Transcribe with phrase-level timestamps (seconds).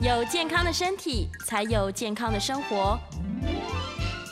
[0.00, 2.96] 有健康的身体，才有健康的生活。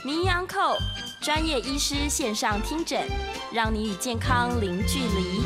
[0.05, 0.77] 名医安扣
[1.21, 3.03] 专业医师线上听诊，
[3.53, 5.43] 让你与健康零距离。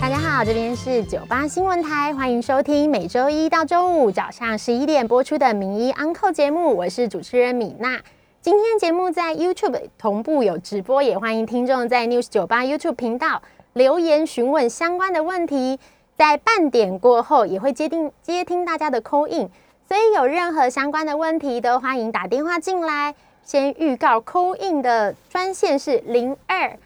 [0.00, 8.00] 大家好，这边是九八新闻台，欢迎收听每周一到周五早上十一点播出的名医安扣节目，我是主持人米娜。
[8.40, 13.42] 今天节目在 YouTube 同步有直播，也欢迎听众在 News 九八 YouTube 频道
[13.72, 15.80] 留言询问相关的问题。
[16.16, 19.50] 在半点过后也会接听接听大家的 call in，
[19.88, 23.14] 所以有任何相关的问题都欢迎打电话进来。
[23.44, 26.78] 先预告 call in 的专线是零二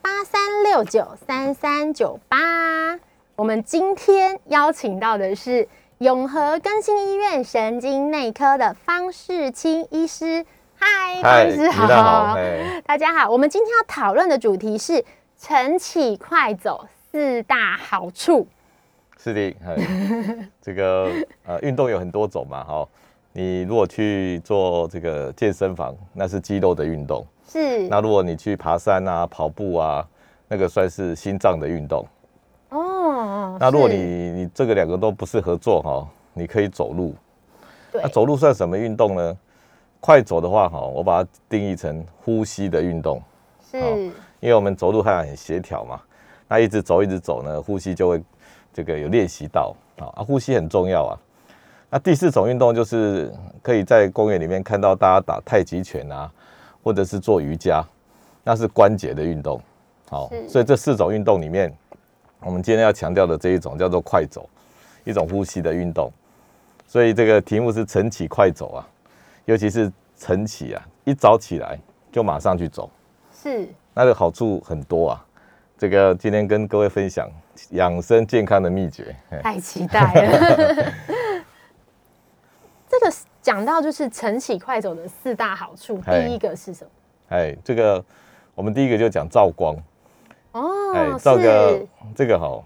[0.00, 2.98] 八三六九三三九八。
[3.34, 10.46] 我们今天邀请到的是永和更新医院神经内科的方世清医师。
[10.78, 12.36] 嗨，方医师好，
[12.86, 13.28] 大家好。
[13.28, 15.04] 我们今天要讨论的主题是
[15.36, 18.46] 晨起快走四大好处。
[19.26, 19.56] 是的，
[20.62, 21.10] 这个
[21.44, 22.88] 呃，运动有很多种嘛，哈。
[23.32, 27.26] 你如果去做这个健身房，那是肌肉的运动。
[27.44, 27.88] 是。
[27.88, 30.06] 那如果你去爬山啊、跑步啊，
[30.46, 32.06] 那个算是心脏的运动。
[32.68, 33.56] 哦。
[33.58, 37.12] 那如果你你这个两个都不适合做哈，你可以走路。
[37.90, 38.00] 对。
[38.02, 39.36] 那走路算什么运动呢？
[39.98, 43.20] 快走的话哈，我把它定义成呼吸的运动。
[43.68, 43.76] 是。
[44.38, 46.00] 因为我们走路还很协调嘛，
[46.46, 48.22] 那一直走一直走呢，呼吸就会。
[48.76, 51.16] 这个有练习到啊，呼吸很重要啊。
[51.88, 53.32] 那第四种运动就是
[53.62, 56.30] 可以在公园里面看到大家打太极拳啊，
[56.84, 57.82] 或者是做瑜伽，
[58.44, 59.58] 那是关节的运动。
[60.10, 61.74] 好，所以这四种运动里面，
[62.40, 64.46] 我们今天要强调的这一种叫做快走，
[65.04, 66.12] 一种呼吸的运动。
[66.86, 68.86] 所以这个题目是晨起快走啊，
[69.46, 71.80] 尤其是晨起啊，一早起来
[72.12, 72.90] 就马上去走，
[73.32, 75.24] 是，那个好处很多啊。
[75.78, 77.26] 这个今天跟各位分享
[77.70, 80.92] 养生健康的秘诀， 太期待了。
[82.88, 86.90] 这个讲到就是晨起快走的四大好处，第一个是什么？
[87.28, 88.02] 哎，这个
[88.54, 89.76] 我们第一个就讲照光。
[90.52, 92.64] 哦，哎，照个这个好，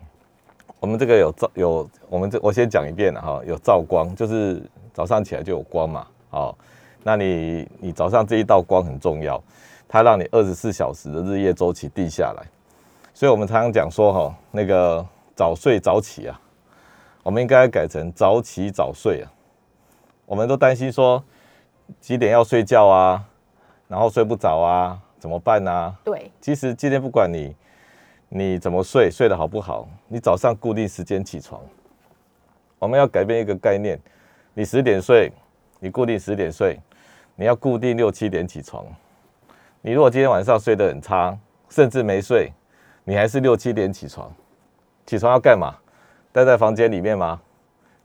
[0.79, 4.63] 我们这个有照有，我们这我先讲一遍哈，有照光，就是
[4.93, 6.07] 早上起来就有光嘛。
[6.29, 6.57] 好，
[7.03, 9.43] 那你你早上这一道光很重要，
[9.89, 12.47] 它让你二十四小时的日夜周期定下来。
[13.21, 16.41] 所以，我们常常讲说，哈，那个早睡早起啊，
[17.23, 19.29] 我们应该改成早起早睡啊。
[20.25, 21.23] 我们都担心说
[22.01, 23.23] 几点要睡觉啊，
[23.89, 25.95] 然后睡不着啊，怎么办呢？
[26.03, 27.55] 对，其实今天不管你
[28.31, 31.61] 你怎么睡，睡得好不好，你早上固定时间起床。
[32.79, 34.01] 我们要改变一个概念，
[34.55, 35.31] 你十点睡，
[35.79, 36.81] 你固定十点睡，
[37.37, 38.83] 你要固定六七点起床。
[39.83, 41.39] 你如果今天晚上睡得很差，
[41.69, 42.51] 甚至没睡。
[43.11, 44.33] 你还是六七点起床，
[45.05, 45.75] 起床要干嘛？
[46.31, 47.41] 待在房间里面吗？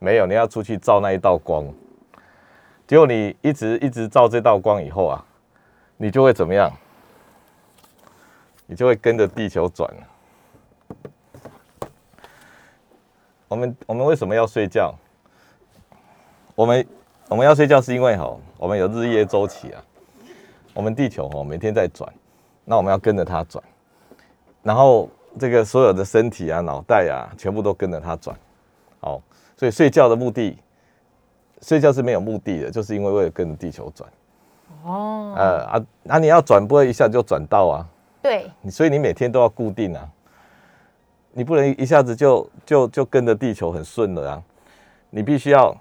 [0.00, 1.64] 没有，你要出去照那一道光。
[2.88, 5.24] 结果你一直一直照这道光以后啊，
[5.96, 6.68] 你就会怎么样？
[8.66, 9.88] 你就会跟着地球转。
[13.46, 14.92] 我们我们为什么要睡觉？
[16.56, 16.84] 我们
[17.28, 19.80] 我们要睡觉是因为哈，我们有日夜周期啊。
[20.74, 22.12] 我们地球哈每天在转，
[22.64, 23.62] 那我们要跟着它转。
[24.66, 28.36] 然后这个所有的身体啊、脑袋啊，全部都跟着它转，
[28.98, 29.22] 哦，
[29.56, 30.58] 所以睡觉的目的，
[31.62, 34.10] 睡觉是没有目的的，就是因为为了跟着地球转。
[34.82, 37.86] 哦，呃啊，那你要转不会一下就转到啊？
[38.20, 40.08] 对，你所以你每天都要固定啊，
[41.30, 44.42] 你不能一下子就就就跟着地球很顺了啊，
[45.10, 45.72] 你必须要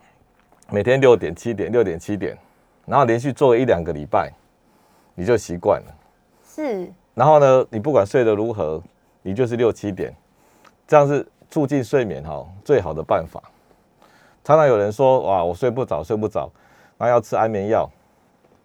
[0.70, 2.38] 每天六点七点六点七点，
[2.86, 4.32] 然后连续做一两个礼拜，
[5.16, 5.96] 你就习惯了。
[6.48, 6.94] 是。
[7.16, 8.84] 然后呢，你不管睡得如何，
[9.22, 10.14] 你就是六七点，
[10.86, 13.42] 这样是促进睡眠哈最好的办法。
[14.44, 16.52] 常常有人说哇，我睡不着，睡不着，
[16.98, 17.90] 那要吃安眠药。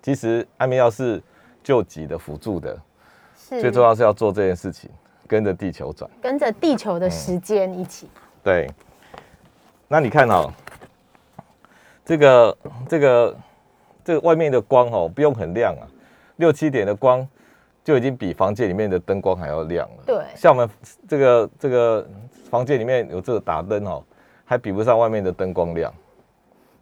[0.03, 1.23] 其实安眠药是
[1.63, 2.77] 救急的辅助的，
[3.49, 4.91] 最重要是要做这件事情，
[5.29, 8.11] 跟着地球转，跟着地球的时间一起。
[8.43, 8.69] 对。
[9.87, 10.53] 那你看哦，
[12.05, 12.59] 这个
[12.89, 13.37] 这个
[14.05, 15.87] 这个外面的光哦，不用很亮啊，
[16.37, 17.27] 六七点的光。
[17.83, 20.03] 就已经比房间里面的灯光还要亮了。
[20.07, 20.69] 对，像我们
[21.09, 22.07] 这个这个
[22.51, 24.03] 房间里面有这个打灯哦，
[24.45, 25.93] 还比不上外面的灯光亮。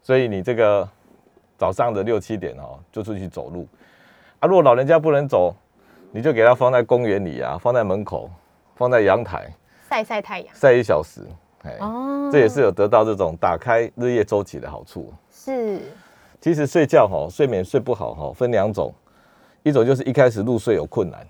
[0.03, 0.89] 所以你这个
[1.57, 3.67] 早上的六七点哦，就出去走路
[4.41, 4.49] 啊。
[4.49, 5.55] 如果老人家不能走，
[6.11, 8.31] 你就给他放在公园里啊，放在门口，
[8.75, 9.53] 放在阳台
[9.89, 11.21] 晒晒太阳，晒一小时。
[11.65, 15.13] 哎，哦，这也是有得到这种打开日夜周期的好处。
[15.31, 15.81] 是，
[16.41, 18.95] 其实睡觉哈，睡眠睡不好哈，分两种。
[19.69, 21.27] 一种就是一开始入睡有困难，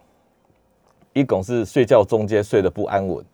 [1.12, 3.24] 一种是睡觉中间睡得不安稳，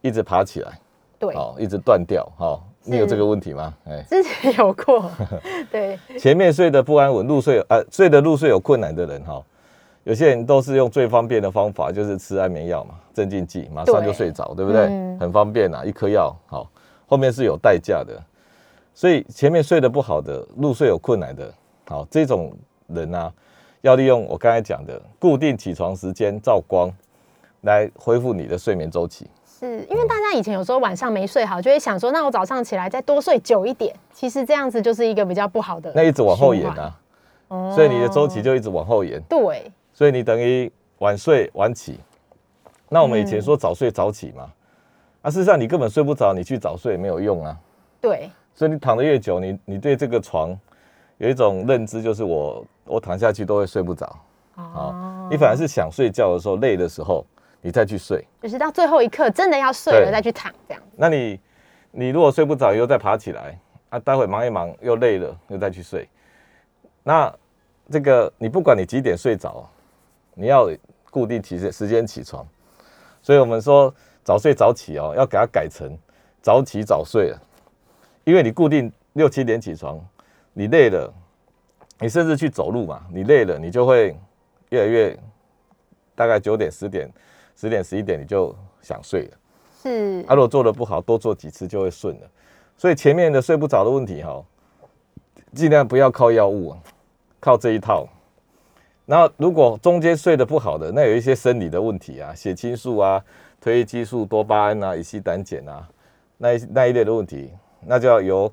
[0.00, 0.80] 一直爬起来，
[1.18, 3.74] 对，哦，一直断掉，哈，你有这个问题吗？
[3.86, 5.10] 哎，之前有过，
[5.70, 9.42] 对，前面睡得不安稳，入睡呃睡得入睡有困难的人哈，
[10.04, 14.86] 有些人都是用最方便的方法，就是吃安眠药嘛，镇静剂，马上就睡着，对不对？
[14.86, 16.68] 嗯很方便啊，一颗药好，
[17.06, 18.20] 后面是有代价的，
[18.94, 21.52] 所以前面睡得不好的，入睡有困难的，
[21.86, 22.52] 好这种
[22.88, 23.32] 人啊，
[23.84, 26.90] 要利用我刚才讲的固定起床时间、照光
[27.60, 29.28] 来恢复你的睡眠周期。
[29.44, 33.94] 是因为大家以前有时候晚上没睡好，就会想说，那我早上起来再多睡久一点。
[34.10, 36.98] 其实这样子就是一个比较不好的，那一直往后延啊，
[37.48, 39.22] 哦所以你的周期就一直往后延。
[39.28, 42.00] 对，所以你等于晚睡晚起。
[42.88, 44.50] 那我们以前说早睡早起嘛，
[45.20, 47.54] 啊，事实上你根本睡不着，你去早睡也没有用啊。
[48.00, 50.58] 对，所以你躺得越久，你你对这个床
[51.18, 54.18] 有一种认知，就是我我躺下去都会睡不着。
[54.56, 57.24] 哦，你反而是想睡觉的时候，累的时候，
[57.60, 58.24] 你再去睡。
[58.42, 60.82] 就是到最后一刻真的要睡了再去躺这样。
[60.96, 61.40] 那你
[61.90, 63.58] 你如果睡不着，又再爬起来，
[63.88, 66.08] 啊，待会忙一忙又累了，又再去睡。
[67.02, 67.34] 那
[67.90, 69.68] 这个你不管你几点睡着，
[70.34, 70.70] 你要
[71.10, 72.46] 固定起时间起床。
[73.22, 73.92] 所以我们说
[74.22, 75.98] 早睡早起哦，要给它改成
[76.40, 77.38] 早起早睡了，
[78.24, 79.98] 因为你固定六七点起床，
[80.52, 81.12] 你累了，
[82.00, 84.16] 你甚至去走路嘛，你累了，你就会
[84.70, 85.18] 越来越
[86.14, 87.10] 大概九点十点
[87.56, 89.36] 十点十一点你就想睡了。
[89.82, 92.30] 是啊，如果做的不好，多做几次就会顺了。
[92.76, 94.42] 所以前面的睡不着的问题哈，
[95.52, 96.78] 尽量不要靠药物啊，
[97.38, 98.06] 靠这一套。
[99.06, 103.22] 然后如果中间睡得不好的，那有一些生理的问题啊，血清素啊、
[103.62, 105.88] 褪黑激素、多巴胺啊、乙烯胆碱啊，
[106.38, 108.50] 那一那一类的问题，那就要由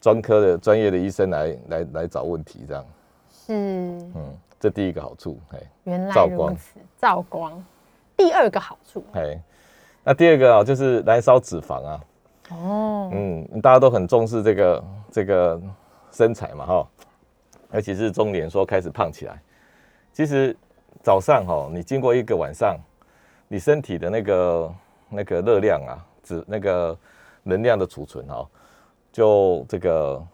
[0.00, 2.86] 专科的专业的医生来来来找问题，这样，
[3.30, 5.58] 是，嗯，这第一个好处，哎。
[5.84, 7.64] 原来如照光此，照光。
[8.16, 9.40] 第二个好处哎，
[10.02, 12.04] 那第二个啊，就是燃烧脂肪啊。
[12.50, 15.60] 哦，嗯，大家都很重视这个这个
[16.10, 16.88] 身材嘛，哈，
[17.72, 19.40] 尤其是中年说开始胖起来。
[20.12, 20.56] 其实
[21.02, 22.76] 早上哈，你经过一个晚上，
[23.46, 24.74] 你身体的那个
[25.08, 26.98] 那个热量啊，脂那个
[27.44, 28.46] 能量的储存哈，
[29.12, 30.24] 就这个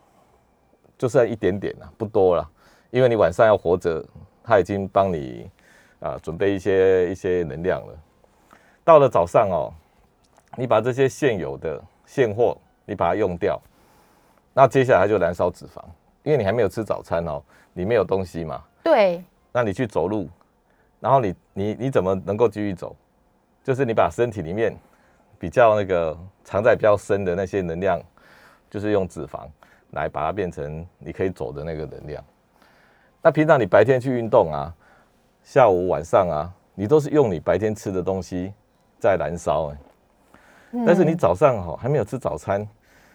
[0.99, 2.49] 就剩一点点了，不多了，
[2.91, 4.05] 因为你晚上要活着，
[4.43, 5.51] 他已经帮你
[6.01, 7.95] 啊准备一些一些能量了。
[8.85, 9.73] 到了早上哦，
[10.57, 13.61] 你把这些现有的现货你把它用掉，
[14.53, 15.83] 那接下来就燃烧脂肪，
[16.23, 17.43] 因为你还没有吃早餐哦，
[17.73, 20.29] 你没有东西嘛，对，那你去走路，
[21.01, 22.95] 然后你你你怎么能够继续走？
[23.63, 24.77] 就是你把身体里面
[25.39, 27.99] 比较那个藏在比较深的那些能量，
[28.75, 29.47] 就是用脂肪
[29.93, 32.25] 来把它变成你可以走的那个能量。
[33.23, 34.75] 那平常你白天去运动啊，
[35.45, 38.53] 下午晚上啊，你都是用你白天吃的东西
[38.99, 39.77] 在燃烧、欸，
[40.85, 42.67] 但是你嗯早上哈、还没有吃早餐，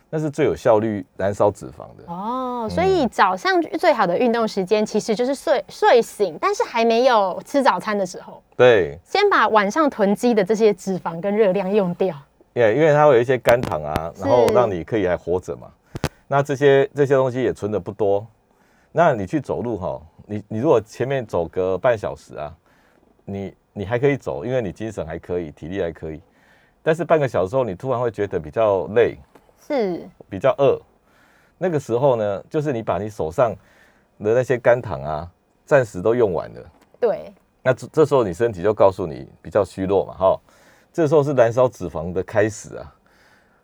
[0.09, 2.05] 那是最有效率燃烧脂肪的。
[2.07, 12.15] 哦，所以早上最好的运动时间其实就是睡睡醒，但是还没有吃早餐的时候，对，先把晚上囤积的这些脂肪跟热量用掉。
[12.53, 15.71] 也因为它会有一些肝糖啊，然后让你可以还活着嘛。
[16.27, 18.25] 那这些这些东西也存的不多，
[18.91, 22.55] 那你去走路哈，你你如果前面走个半小时啊，
[23.25, 26.21] 你你还可以走，因为你精神还可以，体力还可以。
[26.81, 29.17] 但是半个小时后，你突然会觉得比较累，
[29.67, 30.79] 是，比较饿。
[31.57, 33.53] 那个时候呢，就是你把你手上
[34.19, 35.31] 的那些肝糖啊，
[35.65, 36.71] 暂时都用完了。
[36.99, 40.39] 对，那这这时候你身体就告诉你比较虚弱嘛，哈，
[40.99, 42.93] 这时候是燃烧脂肪的开始啊。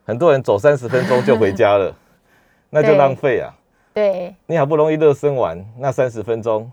[0.06, 1.94] 很多人走三十分钟就回家了，
[2.72, 3.54] 那就浪费啊。
[3.94, 6.72] 对，你好不容易热身完那三十分钟，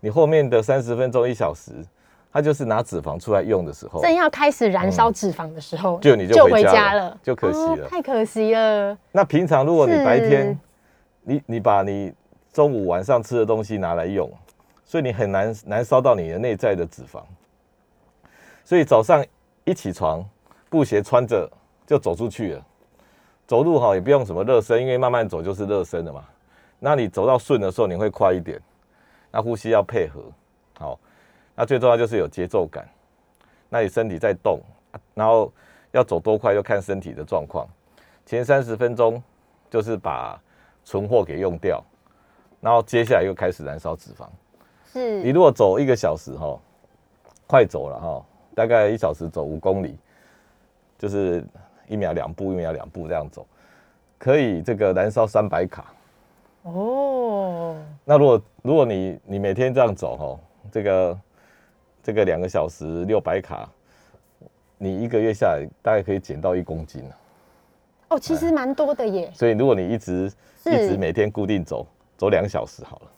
[0.00, 1.72] 你后面的三十分钟一小时，
[2.30, 8.98] 它就是拿脂肪出来用的时候，正要开始燃烧脂肪的时候，哦就你就就回回家了，就可惜哦了太可惜了。
[9.10, 10.60] 那平常如果你白天，
[11.22, 12.12] 你你把你
[12.52, 14.30] 中午晚上吃的东西拿来用，
[14.84, 17.22] 所以你很难难烧到你的内在的脂肪。
[18.62, 19.24] 所以早上
[19.66, 20.24] 一起床，
[20.70, 21.50] 布鞋穿着
[21.84, 22.66] 就走出去了，
[23.48, 26.24] 走路哈也不用什么热身，因为慢慢走就是热身的嘛。
[26.78, 28.60] 那你走到顺的时候，你会快一点，
[29.32, 30.22] 那呼吸要配合，
[30.78, 30.98] 好，
[31.56, 32.88] 那最重要就是有节奏感。
[33.68, 34.60] 那你身体在动，
[35.14, 35.52] 然后
[35.90, 37.66] 要走多快，要看身体的状况。
[38.24, 39.20] 前三十分钟
[39.68, 40.40] 就是把
[40.84, 41.82] 存货给用掉，
[42.60, 44.28] 然后接下来又开始燃烧脂肪。
[44.92, 46.56] 是你，如果走一个小时哈，
[47.48, 48.24] 快走了哈，
[48.56, 49.98] 大概一小时走五公里，
[50.98, 51.44] 就是
[51.86, 53.46] 一秒两步，一秒两步这样走，
[54.16, 55.92] 可以这个燃烧三百卡。
[56.62, 60.40] 哦，那如果如果你你每天这样走哦，
[60.72, 61.20] 这个
[62.02, 63.68] 这个两个小时六百卡，
[64.78, 67.16] 你一个月下来大概可以减到一公斤了。
[68.08, 69.30] 哦，其实蛮多的耶。
[69.34, 70.32] 所以如果你一直
[70.64, 71.86] 一直每天固定走
[72.16, 73.10] 走两小时好了，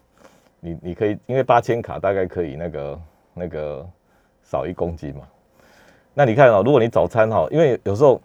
[0.58, 3.00] 你你可以因为八千卡大概可以那个
[3.34, 3.88] 那个
[4.50, 5.22] 少一公斤嘛。
[6.14, 8.20] 那你看哦，如果你早餐哈，因为有时候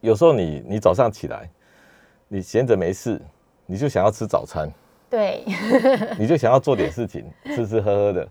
[0.00, 1.48] 有时候你你早上起来，
[2.28, 3.20] 你闲着没事，
[3.66, 4.70] 你就想要吃早餐，
[5.10, 5.44] 对，
[6.18, 8.28] 你就想要做点事情，吃吃喝喝的。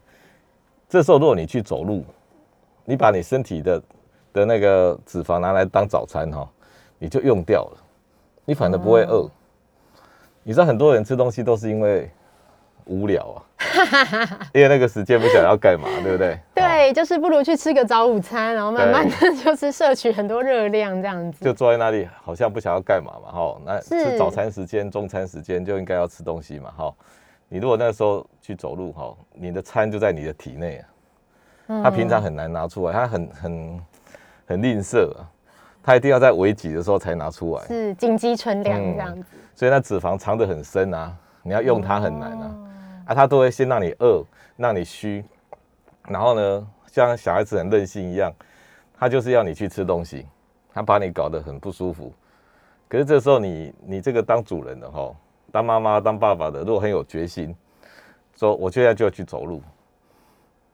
[0.90, 2.04] 这时候如果你去走路，
[2.86, 3.84] 你把你身体的
[4.34, 6.50] 的那个脂肪拿来当早餐哈，
[6.98, 7.78] 你就用掉了，
[8.46, 9.30] 你反而不会饿。
[10.44, 12.10] 你知道很多人吃东西都是因为
[12.86, 13.38] 无聊啊，
[14.54, 16.36] 因为那个时间不想要干嘛，对不对？
[16.36, 21.44] 好，对，就是不如去吃个早午餐，然后慢慢的 就是摄取很多热量这样子。
[21.44, 23.62] 就坐在那里，好像不想要干嘛嘛，哈。
[23.66, 26.94] 那是吃早餐时间、中餐时间就应该要吃东西嘛，哈。
[27.50, 30.84] 你如果那时候去走路，哈，你的餐就在你的体内
[31.68, 33.82] 他平常很难拿出来，他很很
[34.48, 35.28] 很吝啬啊，
[35.84, 39.30] 他一定要在危急的时候才拿出来，是紧急存粮嗯这样子。
[39.56, 41.14] 所以那脂肪藏得很深啊，
[41.44, 42.46] 你要用它很难啊。
[42.46, 42.68] 哦
[43.12, 44.24] 啊，他都会先让你饿，
[44.56, 45.22] 让你虚，
[46.08, 48.34] 然后呢，像小孩子很任性一样，
[48.98, 50.26] 他就是要你去吃东西，
[50.74, 52.14] 他把你搞得很不舒服。
[52.88, 55.14] 可是这时候你你这个当主人的哈，
[55.52, 57.54] 当妈妈当爸爸的，如果很有决心，
[58.38, 59.62] 说我现在就要去走路，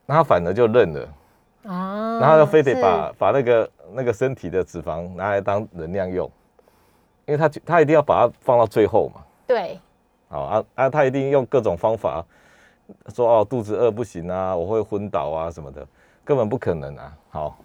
[0.06, 1.08] 那他反而就认了，
[1.64, 6.30] 啊然后就非得把把那个那个身体的脂肪拿来当能量用，
[7.26, 9.24] 因为他他一定要把它放到最后嘛。
[9.44, 9.80] 对
[10.28, 12.24] 好啊啊，他一定用各种方法
[13.14, 15.86] 说哦，肚子饿不行啊，我会昏倒啊什么的，
[16.24, 17.16] 根本不可能啊。
[17.30, 17.58] 好，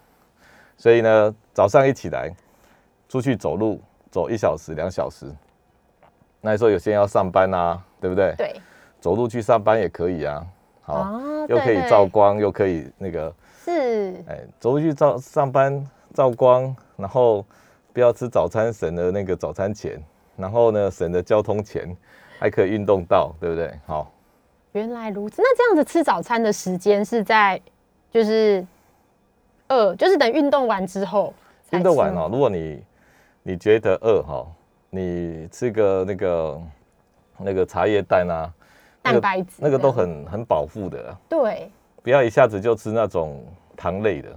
[0.77, 2.33] 所以呢，早上一起来
[3.09, 3.79] 出去走路，
[4.09, 5.25] 走一小时、两小时。
[6.41, 8.33] 那时候有些人要上班啊，对不对？
[8.37, 8.55] 对，
[8.99, 10.45] 走路去上班也可以啊。
[10.81, 17.45] 好，哦又可以照光，又可以那个，是哎，走路去照上班照光，然后
[17.93, 20.01] 不要吃早餐，省了那个早餐钱，
[20.35, 21.95] 然后呢，省了交通钱，
[22.43, 23.73] 还可以运动到，对不对？
[23.85, 24.11] 好。
[24.73, 25.41] 原来如此。
[25.41, 27.61] 那这样子吃早餐的时间是在
[28.11, 28.65] 就是
[29.69, 31.33] 饿，就是等运动完之后
[31.71, 32.83] 运动完哦，如果你
[33.43, 34.45] 你觉得饿哈，
[34.89, 36.61] 你吃个那个
[37.37, 38.51] 那个茶叶蛋啊，
[39.01, 41.71] 蛋白质那个都很很饱腹的啊，对
[42.01, 43.41] 不要一下子就吃那种
[43.77, 44.29] 糖类的，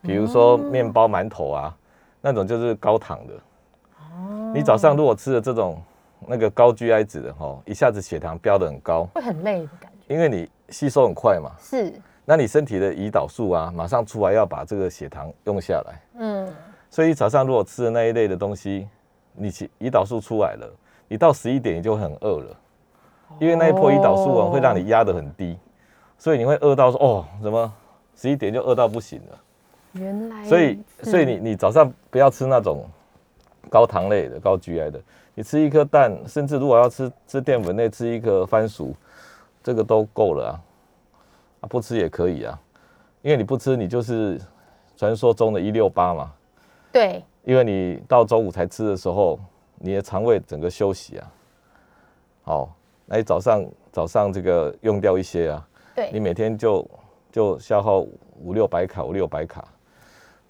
[0.00, 1.76] 比如说面包、馒头啊，
[2.22, 3.34] 那种就是高糖的。
[3.34, 5.82] 哦你早上如果吃了这种
[6.26, 10.14] 那个高 GI 值的哈，一下子血糖飙得很高，会很累的感觉。
[10.14, 11.92] 因为你吸收很快嘛，是，
[12.24, 16.00] 那你身体的胰岛素啊，马上出来要把这个血糖用下来。
[16.18, 16.48] 嗯，
[16.90, 18.88] 所以你早上如果吃的那一类的东西，
[19.34, 20.70] 你其胰岛素出来了，
[21.08, 22.56] 你到十一点你就很饿了，
[23.38, 25.58] 因为那一波胰岛素啊哦会让你压得很低，
[26.18, 27.72] 所以你会饿到说哦，怎么
[28.14, 29.38] 十一点就饿到不行了？
[29.92, 32.86] 原来所以所以你你早上不要吃那种
[33.68, 35.00] 高糖类的、高 GI 的，
[35.34, 38.94] 你吃一颗蛋，甚至如果要吃吃淀粉类，吃一个番薯，
[39.62, 40.60] 这个都够了啊，
[41.60, 42.60] 啊不吃也可以啊，
[43.22, 44.40] 因为你不吃，你就是
[44.96, 46.32] 传说中的一六八嘛。
[46.92, 47.22] 对。
[47.44, 49.36] 因为你到周五才吃的时候，
[49.78, 51.32] 你的肠胃整个休息啊，
[52.44, 56.08] 好，那你早上早上这个用掉一些啊，对。
[56.12, 56.88] 你每天就
[57.32, 57.98] 就消耗
[58.38, 59.66] 五六百卡，五六百卡，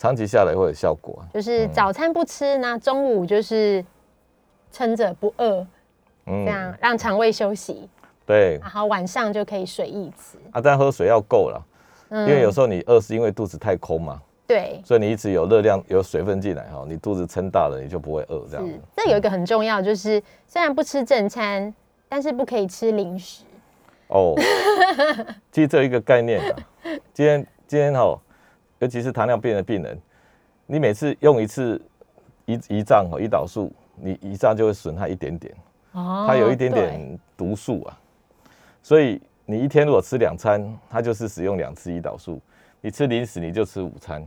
[0.03, 1.23] 长期下来会有效果。
[1.23, 1.31] 啊。
[1.33, 3.85] 就是早餐不吃，那中午就是
[4.73, 5.65] 撑着不饿，
[6.27, 6.45] 嗯。
[6.45, 7.89] 这样让肠胃休息，
[8.27, 8.59] 对。
[8.61, 10.37] 然后晚上就可以随意吃。
[10.51, 11.65] 啊，但喝水要够了，
[12.09, 12.29] 嗯。
[12.29, 14.83] 因为有时候你饿是因为肚子太空嘛，对。
[14.85, 18.67] 所以你一直有热量有水分进来哈，你肚子撑大了，你就不会饿这样。
[18.67, 18.73] 是。
[18.73, 18.81] 子。
[18.97, 21.73] 这有一个很重要，就是虽然不吃正餐，
[22.09, 23.45] 但是不可以吃零食。
[24.09, 24.35] 哦，
[25.53, 26.57] 其实这有一个概念啊，
[27.15, 28.19] 今天今天哈，
[28.83, 29.97] 尤其是糖尿病的病人，
[30.67, 31.81] 你每次用一次
[32.47, 35.55] 胰胰脏和胰岛素，你胰脏就会损害一点点，
[35.93, 37.97] 哦它有一点点毒素啊，
[38.83, 40.61] 所以你一天如果吃两餐，
[40.91, 42.41] 它就是使用两次胰岛素，
[42.81, 44.27] 你吃零食你就吃午餐，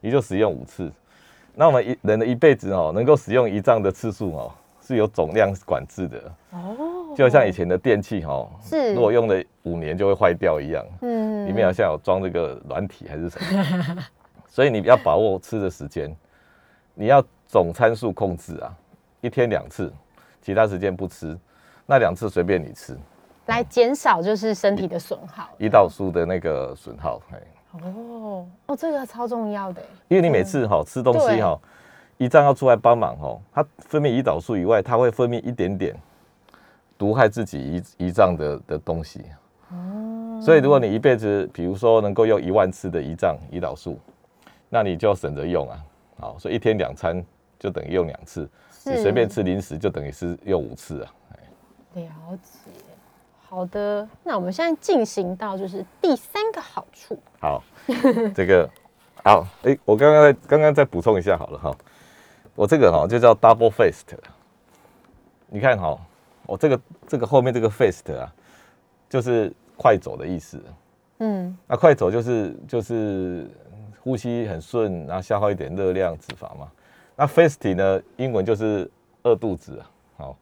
[0.00, 0.88] 你就使用五次。
[1.52, 6.32] 那我们一人的一辈子哦，能够使用胰脏的次数哦，是有总量管制的。
[6.52, 14.02] 哦，就像以前的电器哈，是如果用了五年就会坏掉一样，嗯里面好像有装这个软体还是什么，
[14.48, 16.14] 所以你要把握吃的时间，
[16.94, 18.74] 你要总参数控制啊，
[19.20, 19.92] 一天两次，
[20.40, 21.38] 其他时间不吃，
[21.86, 22.96] 那两次随便你吃，
[23.46, 25.48] 来减少就是身体的损耗。
[25.58, 27.38] 胰岛素的那个损耗，嘿
[27.72, 29.82] 哦哦，这个超重要的。
[30.08, 31.58] 因为你每次哈吃东西哈，
[32.18, 35.96] 胰脏要出来帮忙哈，它分泌胰岛素以外，它会分泌一点点
[36.98, 39.24] 毒害自己胰胰脏的的东西。
[40.44, 43.98] 所以如果你一辈子，比如说能够用一万次的胰脏胰岛素，
[44.68, 45.78] 那你就省着用啊。
[46.18, 47.24] 好，所以一天两餐
[47.58, 48.48] 就等于用两次，
[48.84, 51.12] 你随便吃零食就等于是用五次啊。
[51.94, 52.04] 了
[52.42, 52.70] 解。
[53.48, 57.18] 好的，那我们现在进行到就是第三个好处。
[57.38, 57.62] 好，
[58.34, 58.68] 这个
[59.22, 61.76] 好，哎、我刚刚再刚刚再补充一下好了哈，
[62.54, 64.16] 我这个哈就叫 double fast，
[65.48, 65.98] 你看哈，
[66.46, 68.32] 我这个这个后面这个 fast 啊，
[69.10, 70.62] 就是快走的意思。
[71.18, 73.50] 嗯，那快走就是就是
[74.00, 76.70] 呼吸很顺，然后消耗一点热量脂肪嘛。
[77.16, 78.88] 那 fasty 呢，英文就是
[79.24, 79.90] 饿肚子啊。
[80.18, 80.36] 好，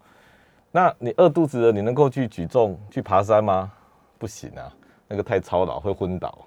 [0.70, 3.72] 那你饿肚子了，你能够去举重、去爬山吗？
[4.18, 4.70] 不行啊，
[5.08, 6.38] 那个太操劳会昏倒。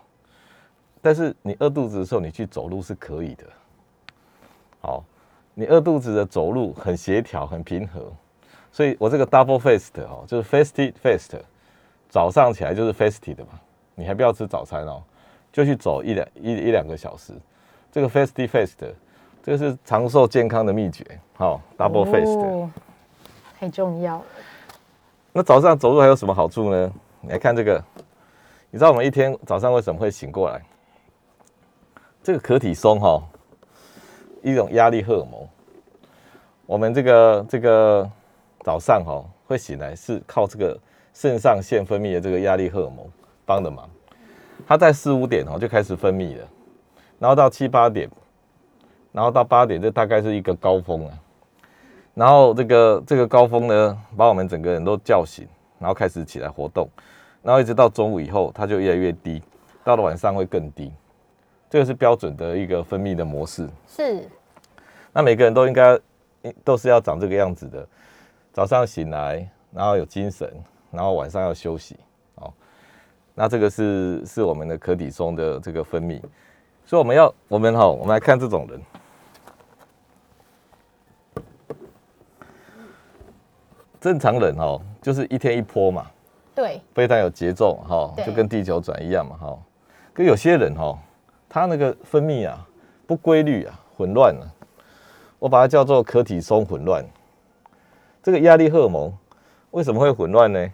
[1.02, 3.46] 但是你饿肚子的时候，你去走路是可以的。
[4.82, 5.04] 好，
[5.54, 8.12] 你饿肚子的走路很协调、很平和，
[8.72, 11.40] 所以我这个 double fast 哦，就是 fasty fast，
[12.14, 13.60] 早上起来就是 fasty 的嘛。
[13.96, 15.02] 你还不要吃早餐哦，
[15.52, 17.34] 就去走一两一一两个小时。
[17.92, 18.76] 这个 fasty fast，
[19.42, 21.04] 这个是长寿健康的秘诀。
[21.34, 22.70] 好、d o u b l e fast。
[23.60, 24.24] 很重要。
[25.32, 26.94] 那早上走路还有什么好处呢？
[27.22, 27.84] 你来看这个，
[28.70, 30.62] 你知道我们一天早上为什么会醒过来？
[32.22, 33.24] 这个可体松哈、
[34.44, 35.48] 一种压力荷尔蒙。
[36.68, 38.08] 我们这个这个
[38.60, 40.80] 早上哈、会醒来是靠这个
[41.14, 43.06] 肾上腺分泌的这个压力荷尔蒙
[43.46, 43.90] 帮的忙。
[44.68, 46.48] 它在四五点哦就开始分泌了，
[47.20, 48.10] 然后到七八点，
[49.12, 51.20] 然后到八点，这大概是一个高峰啊。
[52.14, 55.48] 然后这个这个高峰呢，把我们整个人都叫醒，
[55.80, 56.88] 然后开始起来活动，
[57.42, 59.42] 然后一直到中午以后，它就越来越低，
[59.84, 60.94] 到了晚上会更低。
[61.70, 63.68] 这个是标准的一个分泌的模式。
[63.88, 64.30] 是，
[65.12, 66.00] 那每个人都应该
[66.64, 67.86] 都是要长这个样子的，
[68.54, 70.48] 早上醒来，然后有精神，
[70.94, 71.98] 然后晚上要休息。
[72.36, 72.54] 哦，
[73.36, 76.22] 那这个是是我们的可体松的这个分泌，
[76.86, 78.82] 所以我们要我们哈、我们来看这种人。
[84.00, 86.12] 正常人哦，就是一天一波嘛，
[86.54, 89.58] 对，非常有节奏哈，对就跟地球转一样嘛哈。
[90.14, 91.00] 可有些人哈，
[91.48, 92.68] 他那个分泌啊
[93.08, 94.54] 不规律啊，混乱了、
[95.40, 97.06] 我把它叫做可体松混乱。
[98.22, 99.18] 这个压力荷尔蒙
[99.72, 100.70] 为什么会混乱呢？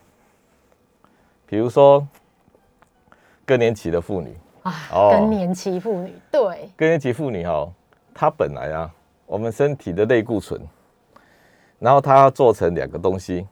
[1.49, 2.07] 比如说
[3.43, 5.09] 更年期的妇女，啊，哦。
[5.17, 7.67] 更年期妇女，对，更年期妇女哈，
[8.13, 8.91] 她本来啊，
[9.25, 10.61] 我们身体的类固醇，
[11.79, 13.47] 然后它要做成两个东西，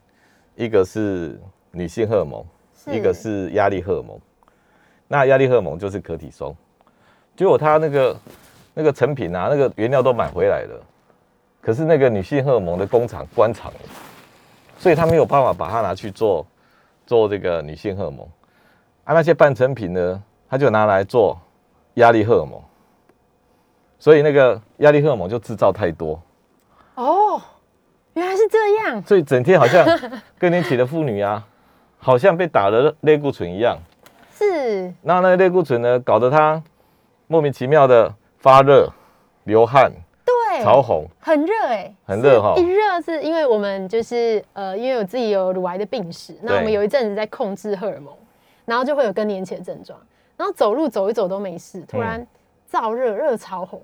[0.56, 2.46] 一个是女性荷尔蒙，
[2.96, 4.16] 一个是压力荷尔蒙。
[5.08, 6.56] 那压力荷尔蒙就是可体松，
[7.36, 8.18] 结果它那个
[8.76, 10.80] 那个成品啊，那个原料都买回来了，
[11.60, 13.80] 可是那个女性荷尔蒙的工厂关厂了，
[14.78, 16.46] 所以他没有办法把它拿去做
[17.08, 18.28] 做这个女性荷尔蒙。
[19.06, 21.40] 啊，那些半成品呢，他就拿来做
[21.94, 22.62] 压力荷尔蒙，
[23.98, 26.22] 所以那个压力荷尔蒙就制造太多，
[26.96, 27.42] 哦，
[28.14, 29.88] 原来是这样，所以整天好像
[30.38, 31.48] 更年期的妇女啊，
[31.98, 33.80] 好像被打了类固醇一样。
[34.34, 36.62] 是，那那个类固醇呢，搞得她
[37.28, 38.92] 莫名其妙的发热、
[39.46, 39.92] 流汗、
[40.58, 42.54] 对，潮红，很热哎，很热哈。
[42.58, 48.14] 一热是因为我们就是呃，因为我自己有乳癌的病史，那我们有一阵子在控制荷尔蒙，
[48.66, 50.00] 然后就会有更年期的症状，
[50.36, 52.26] 然后走路走一走都没事，突然
[52.72, 53.82] 燥热、热潮红，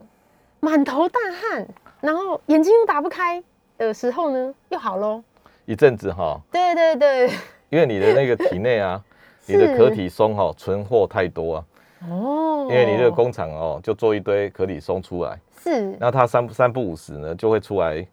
[0.59, 1.65] 满头大汗，
[2.01, 3.43] 然后眼睛又打不开
[3.77, 5.23] 的时候呢，又好喽。
[5.65, 7.29] 一阵子哈，对对对，
[7.69, 9.01] 因为你的那个体内啊，
[9.47, 11.65] 你的壳体松哈存货太多啊，
[12.09, 15.95] 哦，因为你这个工厂哦就做一堆可体松出来，是。
[15.99, 18.05] 那它三三不五十呢就会出来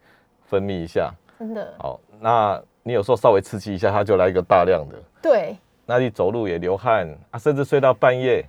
[0.45, 8.45] 分泌一下，真的，好，那你有时候稍微刺激一下，它就来一个大量的，对，那你走路也流汗啊，甚至睡到半夜，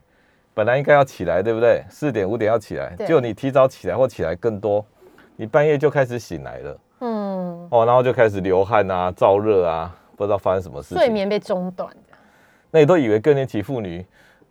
[0.54, 1.84] 本来应该要起来，对不对？
[1.90, 3.08] 四点五点要起来，对。
[3.08, 4.86] 结果你提早起来或起来更多，
[5.36, 6.80] 你半夜就开始醒来了。
[7.00, 10.98] 嗯，哦，然后就开始流汗啊、燥热啊，不知道发生什么事情。
[10.98, 11.90] 睡眠被中断。
[12.70, 14.06] 那你都以为更年期妇女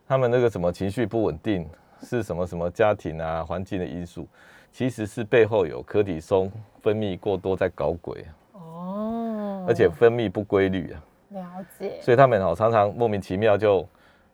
[0.07, 1.67] 她们那个什么情绪不稳定
[2.01, 4.27] 是什么什么家庭啊、环境的因素，
[4.71, 11.01] 其实是背后有可体松分泌过多在搞鬼，哦，而且分泌不规律啊。
[11.29, 13.87] 了解，所以他们哦常常莫名其妙就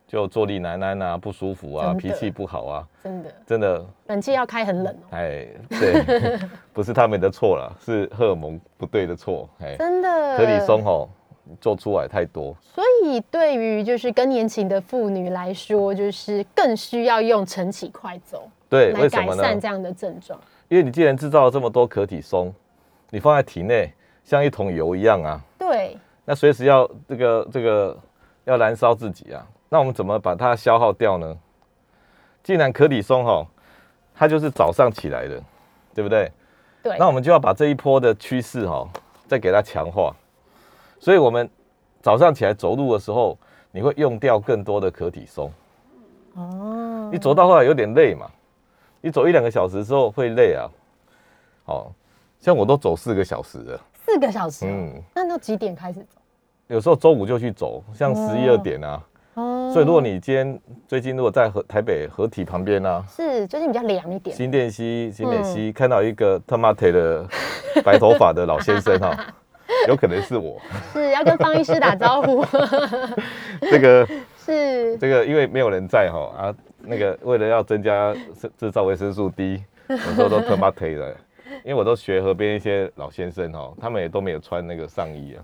[0.08, 3.86] 就坐立难安啊，不舒服啊，脾气不好啊，真的，真的。
[4.08, 6.40] 冷气要开很冷哦，哎，对，
[6.74, 11.08] 不是他们的错啦，是荷尔蒙不对的错，哎，真的，可体松哦
[11.60, 19.28] 做出来太多，所以对于就是更年期的妇女来说，就是更需要用晨起快走对，来改？
[19.36, 20.40] 善这样的症状。
[20.68, 22.54] 因为你既然制造了这么多可体松，
[23.10, 23.92] 你放在体内
[24.24, 27.98] 像一桶油一样啊，对，那随时要这个这个
[28.44, 31.38] 要燃烧自己啊，那我们怎么把它消耗掉呢？
[32.44, 33.46] 既然可体松哈，
[34.14, 35.42] 它就是早上起来的，
[35.96, 36.32] 对不对？
[36.84, 38.88] 对，那我们就要把这一波的趋势哈，
[39.28, 40.14] 再给它强化。
[41.00, 41.50] 所以，我们
[42.02, 43.38] 早上起来走路的时候，
[43.72, 45.52] 你会用掉更多的可体松。
[46.36, 48.28] 哦，你走到后来有点累嘛，
[49.02, 50.70] 你走一两个小时之后会累啊。
[51.66, 51.92] 哦，
[52.40, 56.18] 像我都走四个小时了，四个小时，嗯嗯，那都几点开始走？
[56.68, 59.04] 有时候周五就去走，像十一二点啊。
[59.36, 67.26] 哦，所以，如果你今天最近如果在河台北合体旁边啊，是最近比较凉一点，新店溪、新北嗯溪、看到一个他妈的
[67.84, 69.16] 白头发的老先生哈、
[69.88, 70.60] 有可能是我。
[70.94, 72.46] 是要跟方医师打招呼，
[73.62, 81.16] 这个 是这个，因为没有人在哈啊，那个为了要增加制制造维生素 D，有时候都他妈腿的，
[81.64, 85.44] 因为我都学河边一些老先生哈，他们也都没有穿那个上衣啊。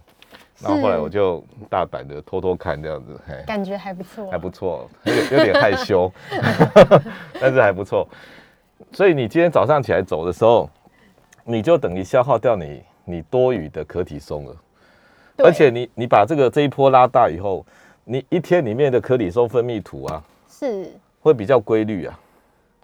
[0.62, 6.10] 然后后来我就大胆的偷偷看这样子，嘿，感觉还不错，还不错，有点有点害羞，
[7.42, 8.08] 但是还不错。
[8.94, 10.70] 所以你今天早上起来走的时候，
[11.44, 14.56] 你就等于消耗掉你你多余的可体松了。
[15.38, 17.66] 而且你你把这个这一波拉大以后，
[18.04, 20.92] 你一天里面的可体松分泌图啊，是。
[21.22, 22.20] 会比较规律啊。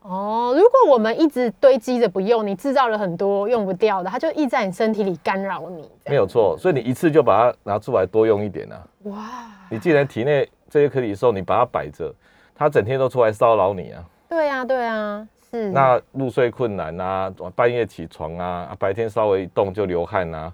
[0.01, 5.91] 哦，如果我们一直堆积着不用，你制造了很多用不掉的，它就一直在你身体里干扰你。
[6.05, 8.81] 没有错，所以你一次就把它拿出来多用一点啊。
[9.03, 9.27] 哇，
[9.69, 12.11] 你既然体内这些可体松，你把它摆着，
[12.55, 14.01] 它整天都出来骚扰你啊。
[14.29, 15.69] 对啊，对啊，是。
[15.71, 20.53] 那入睡困难啊，半夜起床啊，白天稍微一动就流汗啊，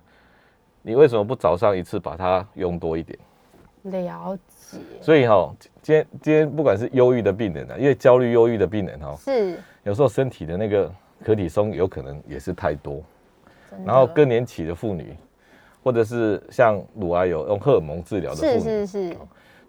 [0.82, 3.18] 你为什么不早上一次把它用多一点？
[3.84, 9.60] 了解，所以哈、今天今天不管是忧郁的病人啊，因为焦虑、忧郁的病人哈、是。
[9.84, 10.92] 有时候身体的那个
[11.24, 13.04] 可体松有可能也是太多，
[13.86, 15.16] 然后更年期的妇女，
[15.84, 19.18] 或者是像乳癌有用荷尔蒙治疗的妇女，是是是，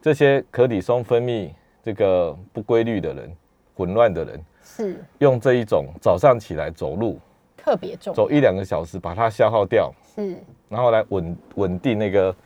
[0.00, 1.50] 这些可体松分泌
[1.82, 3.30] 这个不规律的人、
[3.74, 4.42] 混乱的人，
[4.76, 5.04] 是。
[5.18, 7.18] 用这一种早上起来走路，
[7.56, 10.36] 特别重，走一两个小时把它消耗掉，是。
[10.68, 12.36] 然后来稳稳定那个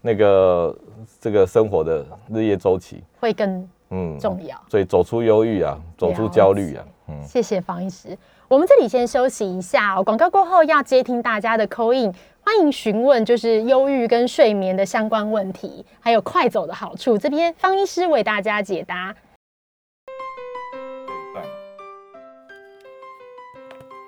[0.00, 0.76] 那个
[1.20, 4.60] 这个生活的日夜周期，会更嗯，重要。
[4.68, 8.16] 所以走出忧郁啊，走出焦虑啊，嗯，谢谢方医师。
[8.46, 19.14] 我们这里先休息一下哦，广告过后要接听大家的 call in，欢迎询问就是忧郁跟睡眠的相关问题，还有快走的好处，这边方医师为大家解答。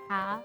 [0.08, 0.38] 好，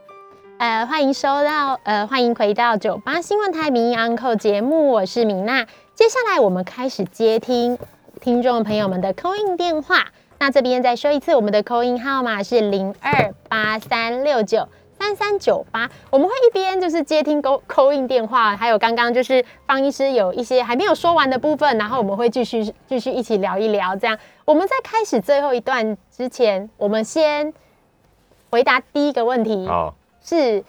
[0.57, 5.63] 呃，欢迎收到，呃，欢迎回到九八新闻台民意 Uncle 节目，我是米娜。
[5.93, 7.77] 接下来我们开始接听
[8.19, 10.07] 听众朋友们的 call in 电话。
[10.39, 15.87] 那这边再说一次，我们的 call in 号码是零二八三六九三三九八。
[16.09, 23.95] 我们会一边就是接听 call call in 电话，还有刚刚就是方医师有一些还没有说完的部分，然后我们会继续继续一起聊一聊。
[23.95, 27.53] 这样，我们在开始最后一段之前，我们先
[28.51, 29.65] 回答第一个问题。
[29.65, 30.63] 好，是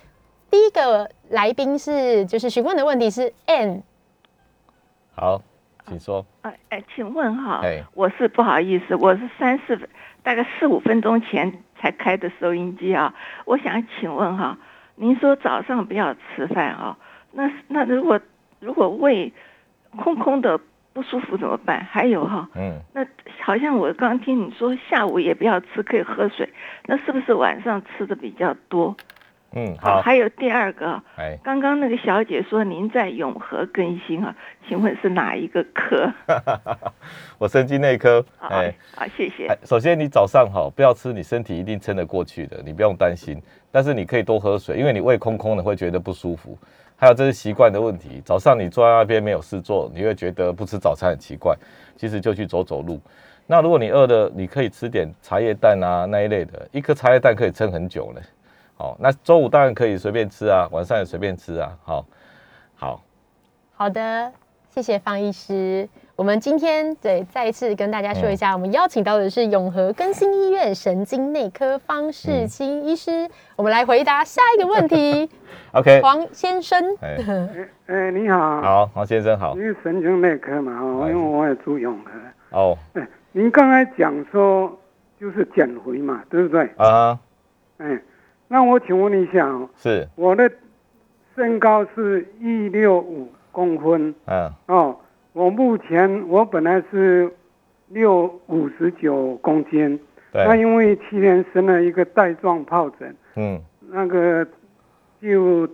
[0.49, 3.83] 第一个来宾是就是询问的问题是 N
[5.17, 5.43] 好，
[5.89, 9.77] 请说，哎哎，请问哈哎，我是不好意思，我是三四
[10.23, 13.13] 大概四五分钟前才开的收音机啊。
[13.45, 14.57] 我想请问哈，
[14.95, 16.97] 您说早上不要吃饭啊？
[17.33, 18.21] 那那如果
[18.61, 19.33] 如果胃
[19.99, 20.61] 空空的
[20.93, 21.85] 不舒服怎么办？
[21.91, 23.07] 还有哈，嗯，那
[23.43, 26.49] 好像我刚听你说下午也不要吃，可以喝水，
[26.87, 28.95] 那是不是晚上吃的比较多？
[29.55, 34.35] 嗯，好，还有第二个，哎，刚刚那个小姐说您在永和更新啊，
[34.67, 36.11] 请问是哪一个科？
[37.37, 39.47] 我神经内科，好，哎，好，谢谢。
[39.49, 43.39] 哎首先你早上好，不要吃，你身体一定撑得过去的，你不用担心。
[43.71, 46.59] 但是你可以多喝水，因为你胃空空的会觉得不舒服。
[47.03, 51.53] 还有这是习惯的问题，早上你坐在那边没有事做，你会觉得不吃早餐很奇怪，
[51.97, 53.01] 其实就去走走路。
[53.45, 58.21] 那如果你饿了，你可以吃点茶叶蛋啊那一类的，一颗茶叶蛋可以撑很久呢。
[58.77, 61.77] 好，那周五当然可以随便吃啊，晚上也随便吃啊。
[61.83, 62.07] 好，
[62.77, 63.03] 好，
[63.75, 64.33] 好的，
[64.71, 65.89] 谢谢方医师。
[66.15, 73.29] 我们今天对再一次跟大家说一下，我们邀请到的是永和更新医院神经内科方世清医师。
[73.57, 75.29] 我们来回答下一个问题，
[75.73, 76.97] OK，黄先生。
[77.01, 77.17] 哎，
[77.89, 79.57] 哎，你好，好，黄先生好。
[79.57, 79.63] 因。
[79.67, 80.73] 为神经内科嘛，
[81.09, 82.11] 因为我也住永和。
[82.51, 84.71] 哦，哎，您刚才讲说
[85.19, 86.69] 就是减肥嘛，对不对？
[86.77, 87.19] 啊，
[87.79, 87.99] 哎，
[88.49, 90.49] 那我请问一下哦，是，我的
[91.35, 94.15] 身高是一六五公分。
[94.27, 94.95] 嗯，哦，
[95.33, 97.31] 我目前我本来是
[97.89, 99.99] 六五十九公斤，
[100.33, 104.47] 那，因为去年生了一个带状疱疹，嗯，那个
[105.21, 105.67] 就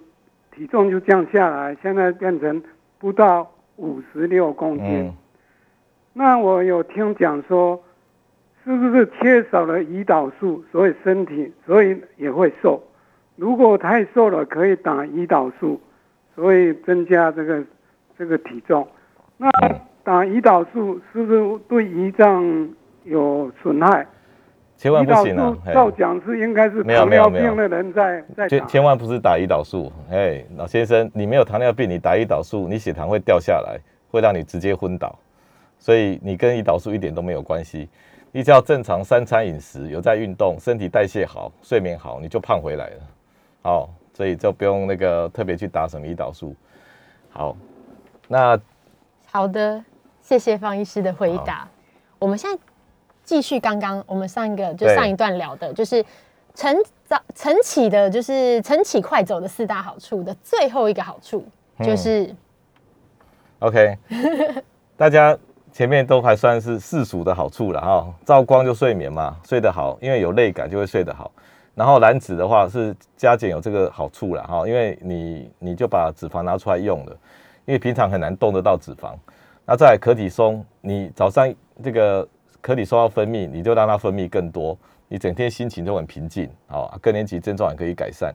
[0.52, 2.62] 体重就降下来，现在变成
[2.98, 4.86] 不到五十六公斤。
[4.86, 5.14] 嗯，
[6.12, 7.82] 那我有听讲说，
[8.64, 12.80] 是不是缺少了胰岛素，所以身体所以也会瘦？
[13.34, 15.80] 如果太瘦了，可以打胰岛素，
[16.36, 17.64] 所以增加这个
[18.16, 18.86] 这个体重。
[19.38, 19.50] 那
[20.04, 22.68] 打胰岛素是不是对胰脏
[23.04, 24.06] 有损害？
[24.76, 25.72] 千万不行啊素！
[25.72, 28.66] 照讲是应该是没有糖尿病的人在在千打。
[28.66, 33.76] 千万不是打胰岛素，哎，老先生，你没有糖尿病，你打胰岛素，你血糖会掉下来，
[34.10, 35.18] 会让你直接昏倒，
[35.78, 37.88] 所以你跟胰岛素一点都没有关系。
[38.30, 42.96] 你只要正常三餐饮食，有在运动，身体代谢好，睡眠好，你就胖回来了。
[43.62, 46.54] 好，所以就不用那个特别去打什么胰岛素。
[47.30, 47.56] 好，
[48.28, 48.56] 那
[49.30, 49.84] 好的，
[50.22, 51.68] 谢谢方医师的回答。
[52.18, 52.58] 我们现在
[53.22, 56.02] 继续刚刚我们上一个就上一段聊的，就是
[56.54, 61.44] 晨早晨起的，就是晨起快走的四大好处的最后一个好处
[61.76, 61.86] 嗯。
[61.86, 62.34] 就是、
[63.58, 63.98] OK，
[64.96, 65.36] 大家
[65.72, 71.30] 前面都还算是世俗的好处了哈、照光就睡眠嘛，睡得好，因为有泪感就会睡得好。
[71.74, 77.16] 然后燃脂的话是加减有这个好处了哈，因为你你就把脂肪拿出来用了，
[77.68, 79.14] 因为平常很难动得到脂肪。
[79.66, 81.54] 那再来可体松，你早上
[81.84, 82.26] 这个
[82.62, 84.74] 可体松要分泌，你就让它分泌更多，
[85.06, 88.34] 你整天心情就很平静，好，更年期症状也可以改善。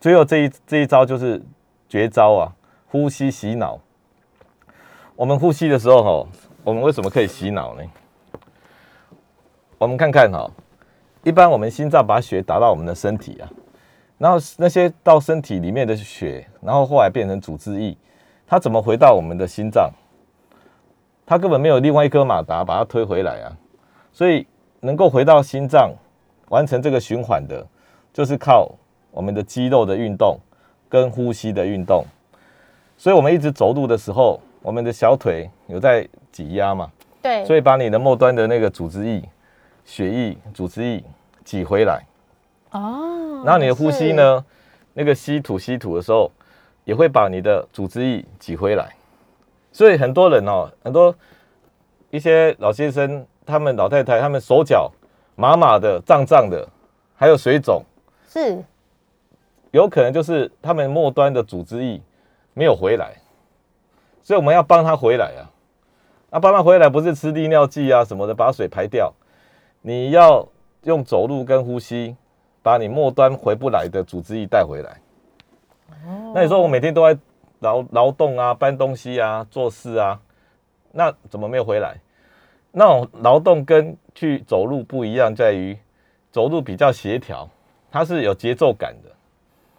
[0.00, 1.42] 最后这一这一招就是
[1.90, 2.50] 绝招啊，
[2.88, 3.78] 呼吸洗脑。
[5.14, 6.28] 我们呼吸的时候，哈，
[6.64, 7.82] 我们为什么可以洗脑呢？
[9.76, 10.50] 我们看看哈，
[11.22, 13.52] 一般我们心脏把血打到我们的身体啊，
[14.16, 17.94] 然后那些到身体里面的血，然后后来变成组织液，
[18.50, 19.92] 它怎么回到我们的心脏？
[21.24, 23.56] 它根本没有另外一颗马达把它推回来啊，
[24.12, 24.44] 所以
[24.80, 25.92] 能够回到心脏
[26.48, 27.64] 完成这个循环的，
[28.12, 28.68] 就是靠
[29.12, 30.36] 我们的肌肉的运动
[30.88, 32.04] 跟呼吸的运动。
[32.96, 36.90] 所以我们一直走路的时候，我们的小腿有在挤压嘛，
[37.22, 39.22] 对，所以把你的末端的那个组织液、
[39.84, 41.04] 血液、组织液
[41.44, 42.02] 挤回来。
[42.72, 44.44] 哦，然后你的呼吸呢，
[44.94, 46.28] 那个吸吐吸吐的时候，
[46.84, 48.94] 也会把你的组织液挤回来。
[49.72, 51.14] 所以很多人哦，很多
[52.10, 54.90] 一些老先生、他们老太太，他们手脚
[55.36, 56.68] 麻麻的、胀胀的，
[57.14, 57.82] 还有水肿，
[58.28, 58.62] 是？
[59.70, 62.00] 有可能就是他们末端的组织液
[62.54, 63.14] 没有回来，
[64.20, 65.46] 所以我们要帮他回来啊。
[66.32, 69.12] 那帮他回来不是吃利尿剂啊什么的把水排掉，
[69.80, 70.46] 你要
[70.82, 72.16] 用走路跟呼吸
[72.62, 75.00] 把你末端回不来的组织液带回来。
[76.34, 77.18] 那你说我每天都在
[77.60, 80.20] 劳劳动啊、搬东西啊、做事啊，
[80.92, 82.00] 那怎么没有回来？
[82.72, 85.76] 那种劳动跟去走路不一样，在于
[86.30, 87.48] 走路比较协调，
[87.90, 89.10] 它是有节奏感的。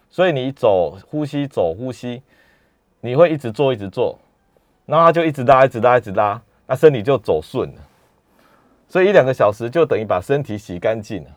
[0.10, 2.22] 所以你走呼吸走呼吸，
[3.00, 4.20] 你会一直做一直做，
[4.86, 7.82] 然后它就一直拉一直拉一直拉，那身体就走顺了。
[8.90, 11.30] 所以一两个小时就等于把身体洗干净了。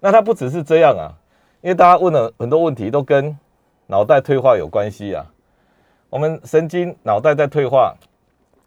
[0.00, 1.16] 那它不只是这样啊，
[1.62, 3.34] 因为大家问了很多问题都跟
[3.92, 5.26] 脑袋退化有关系啊。
[6.08, 7.94] 我们神经脑袋在退化，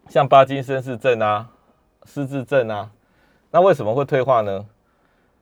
[0.08, 1.50] 像巴金森氏症啊、
[2.06, 2.92] 失智症啊，
[3.50, 4.64] 那为什么会退化呢？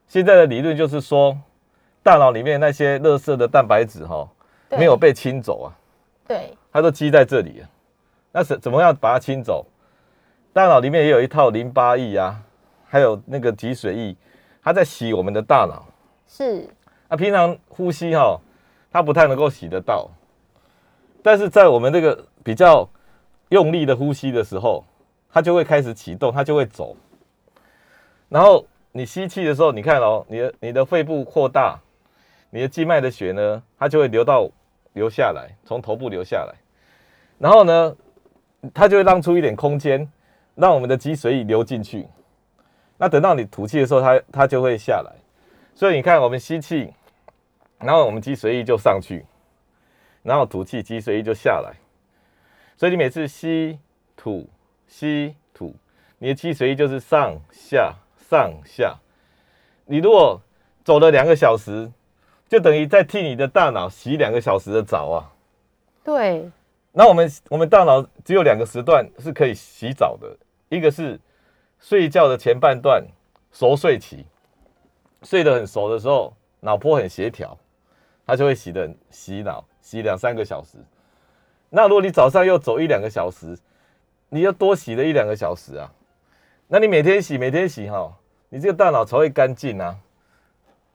[0.08, 1.36] 现在的理论就是说，
[2.02, 4.26] 大脑里面那些垃圾的蛋白质哈、
[4.70, 5.76] 对没有被清走啊，
[6.26, 7.68] 对，它都积在这里了。
[8.32, 9.66] 那是怎么样把它清走？
[10.54, 12.40] 大脑里面也有一套淋巴液啊，
[12.88, 14.16] 还有那个脊髓液，
[14.62, 15.84] 它在洗我们的大脑。
[16.26, 16.66] 是
[17.06, 18.40] 那平常呼吸哈、
[18.94, 20.08] 它不太能够洗得到，
[21.20, 22.88] 但是在我们这个比较
[23.48, 24.84] 用力的呼吸的时候，
[25.32, 26.96] 它就会开始启动，它就会走。
[28.28, 31.76] 然后你吸气的时候，你看哦，你的你的肺部扩大，
[32.50, 34.48] 你的静脉的血呢，它就会流到
[34.92, 36.54] 流下来，从头部流下来。
[37.36, 37.96] 然后呢，
[38.72, 40.08] 它就会让出一点空间，
[40.54, 42.06] 让我们的脊髓液流进去。
[42.96, 45.12] 那等到你吐气的时候，它它就会下来。
[45.74, 46.94] 所以你看，我们吸气，
[47.84, 49.26] 然后我们脊髓液就上去，
[50.22, 51.74] 然后吐气，脊髓液就下来。
[52.76, 53.78] 所以你每次吸
[54.16, 54.48] 吐
[54.88, 55.74] 吸吐，
[56.18, 58.96] 你的脊髓液就是上下上下。
[59.84, 60.40] 你如果
[60.82, 61.92] 走了两个小时，
[62.48, 65.30] 就等于在替你的大脑洗两个小时的澡啊。
[66.02, 66.50] 对，
[66.92, 70.34] 那我们我们大脑只有两个时段是可以洗澡的，
[70.70, 71.20] 一个是
[71.78, 73.06] 睡觉的前半段
[73.52, 74.24] 熟睡期，
[75.22, 77.56] 睡得很熟的时候，脑波很协调，
[78.26, 80.78] 它就会洗的洗脑，洗两三个小时。
[81.70, 83.58] 那如果你早上又走一两个小时，
[84.28, 85.92] 你要多洗了一两个小时啊。
[86.68, 88.16] 那你每天洗每天洗哈，
[88.48, 89.96] 你这个大脑才会干净啊。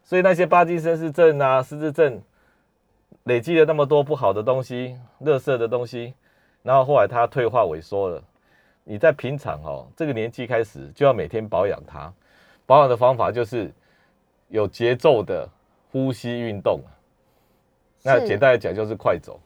[0.03, 2.21] 所以那些帕金森氏症啊、失智症
[3.25, 6.13] 累积了那么多不好的东西、垃圾的东西，
[6.63, 8.23] 然后后来它退化萎缩了。
[8.83, 12.11] 你在平常哦，这个年纪开始就要每天保养它。
[12.65, 13.71] 保养的方法就是
[14.47, 15.47] 有节奏的
[15.91, 16.81] 呼吸运动。
[18.01, 19.39] 那简单来讲就是快走。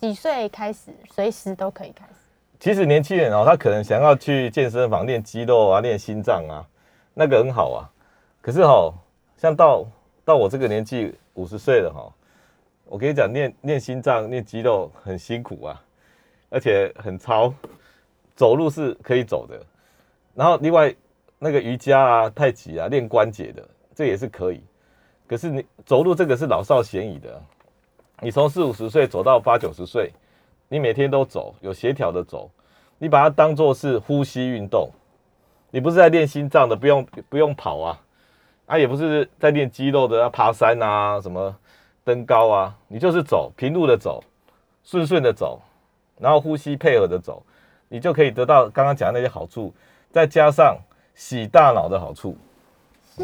[0.00, 2.12] 几岁开始，随时都可以开始。
[2.60, 6.66] 其实年轻人哦，他可能想要去健身房练肌肉啊、练心脏啊，
[7.14, 7.90] 那个很好啊。
[8.40, 8.92] 可是哈、
[9.36, 9.84] 像到
[10.24, 12.12] 到我这个年纪五十岁了哈、
[12.84, 15.82] 我跟你讲，练练心脏、练肌肉很辛苦啊，
[16.50, 17.52] 而且很操。
[18.34, 19.60] 走路是可以走的，
[20.32, 20.94] 然后另外
[21.40, 24.62] 那个瑜伽啊、太极啊，练关节的，这也是可以。
[25.28, 27.40] 可是你走路这个是老少咸宜的，
[28.20, 30.10] 你从四五十岁走到八九十岁，
[30.68, 32.50] 你每天都走，有协调的走，
[32.96, 34.90] 你把它当做是呼吸运动，
[35.70, 38.00] 你不是在练心脏的，不用不用跑啊，
[38.64, 41.54] 啊也不是在练肌肉的，要爬山啊，什么
[42.02, 44.24] 登高啊，你就是走平路的走，
[44.82, 45.60] 顺顺的走，
[46.18, 47.42] 然后呼吸配合的走，
[47.88, 49.74] 你就可以得到刚刚讲的那些好处，
[50.10, 50.78] 再加上
[51.14, 52.34] 洗大脑的好处。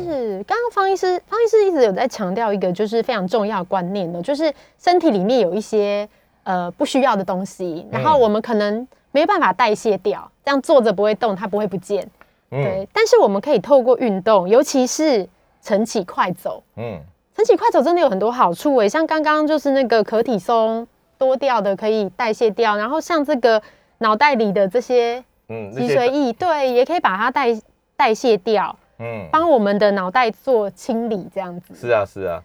[0.02, 6.08] 是，刚刚方医师，方医师一直有在强调一个就是非常重要的观念呢，就是身体里面有一些
[6.42, 12.08] 呃不需要的东西，然后我们可能没有办法代谢掉，这样坐着不会动，它不会不见。
[12.50, 15.28] 对，但是我们可以透过运动，尤其是
[15.60, 17.00] 晨起快走，嗯，
[17.34, 20.86] 晨起快走真的有很多好处诶，像刚刚就是那个可体松
[21.18, 23.60] 多掉的可以代谢掉，然后像这个
[23.98, 27.48] 脑袋里的这些嗯，脊髓液，对，也可以把它代
[27.96, 28.76] 代谢掉。
[28.98, 31.74] 嗯，帮我们的脑袋做清理，这样子。
[31.74, 32.42] 是啊是啊，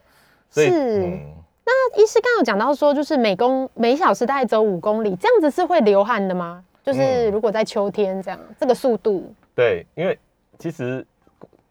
[0.49, 1.19] 所以是嗯
[1.65, 6.63] 那医师刚刚有讲到说，就是每公每小时大概走五公里，这样子是会流汗的吗？
[6.83, 10.17] 就是嗯如果在秋天这样，这个速度对，因为
[10.57, 11.05] 其实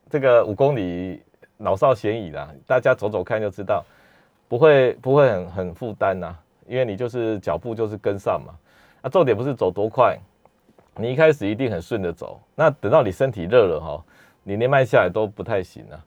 [0.08, 1.20] 这个五公里
[1.56, 3.84] 老少咸宜啦，大家走走看就知道，
[4.46, 6.36] 不会不会很很负担呐，
[6.68, 8.54] 因为你就是脚步就是跟上嘛。
[9.02, 10.16] 那、重点不是走多快，
[10.96, 14.04] 你一开始一定很顺着走，那等到你身体热了哈，
[14.48, 16.04] 你连慢下来都不太行了。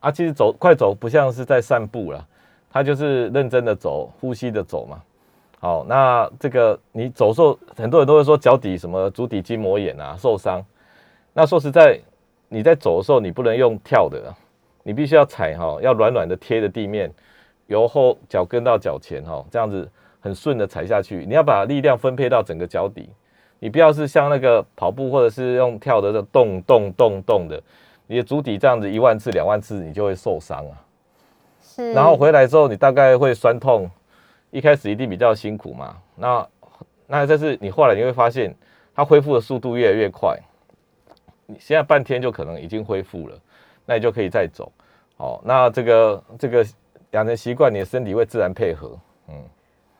[0.00, 2.26] 啊，其实走快走不像是在散步了，
[2.70, 5.02] 它就是认真的走，呼吸的走嘛。
[5.58, 10.64] 好，那这个你走的时候，很多人都会说脚底什么足底筋膜炎啊受伤。
[11.32, 11.98] 那说实在，
[12.48, 14.30] 你在走的时候，你不能用跳的啊，
[14.84, 17.12] 你必须要踩哈，要软软的贴着地面，
[17.66, 19.90] 由后脚跟到脚前哈，这样子
[20.20, 21.26] 很顺的踩下去。
[21.26, 23.10] 你要把力量分配到整个脚底，
[23.62, 27.62] 你不要是像那个跑步或者是用跳的这动动动动的，
[28.08, 30.74] 你的足底这样子一万次两万次，你就会受伤啊。
[31.62, 33.88] 是，然后回来之后，你大概会酸痛，
[34.50, 35.96] 一开始一定比较辛苦嘛。
[36.16, 36.48] 那
[37.06, 38.52] 那这是你后来你会发现，
[38.96, 40.36] 它恢复的速度越来越快。
[41.46, 43.38] 你现在半天就可能已经恢复了，
[43.86, 44.72] 那你就可以再走。
[45.18, 46.66] 哦，那这个这个
[47.12, 48.98] 养成习惯，你的身体会自然配合。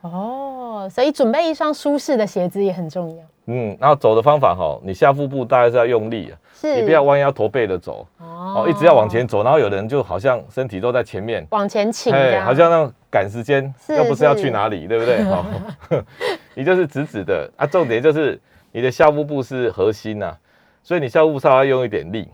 [0.03, 3.25] 哦，所以准备一双舒适的鞋子也很重要。
[3.47, 9.43] 嗯，然后走的方法哈，你下腹部大概是要用力啊，是，你不要弯腰驼背的走，哦哦，一直要往前走。
[9.43, 15.19] 然后有的人就好像身体都在前面，往前倾，这哎，好像那种赶时间，是又不是要去哪里，对不对？
[15.31, 15.45] 哦，
[16.55, 17.67] 你就是直直的啊。
[17.67, 20.37] 重点就是你的下腹部是核心呐、
[20.85, 22.29] 所以你下腹部稍微用一点力。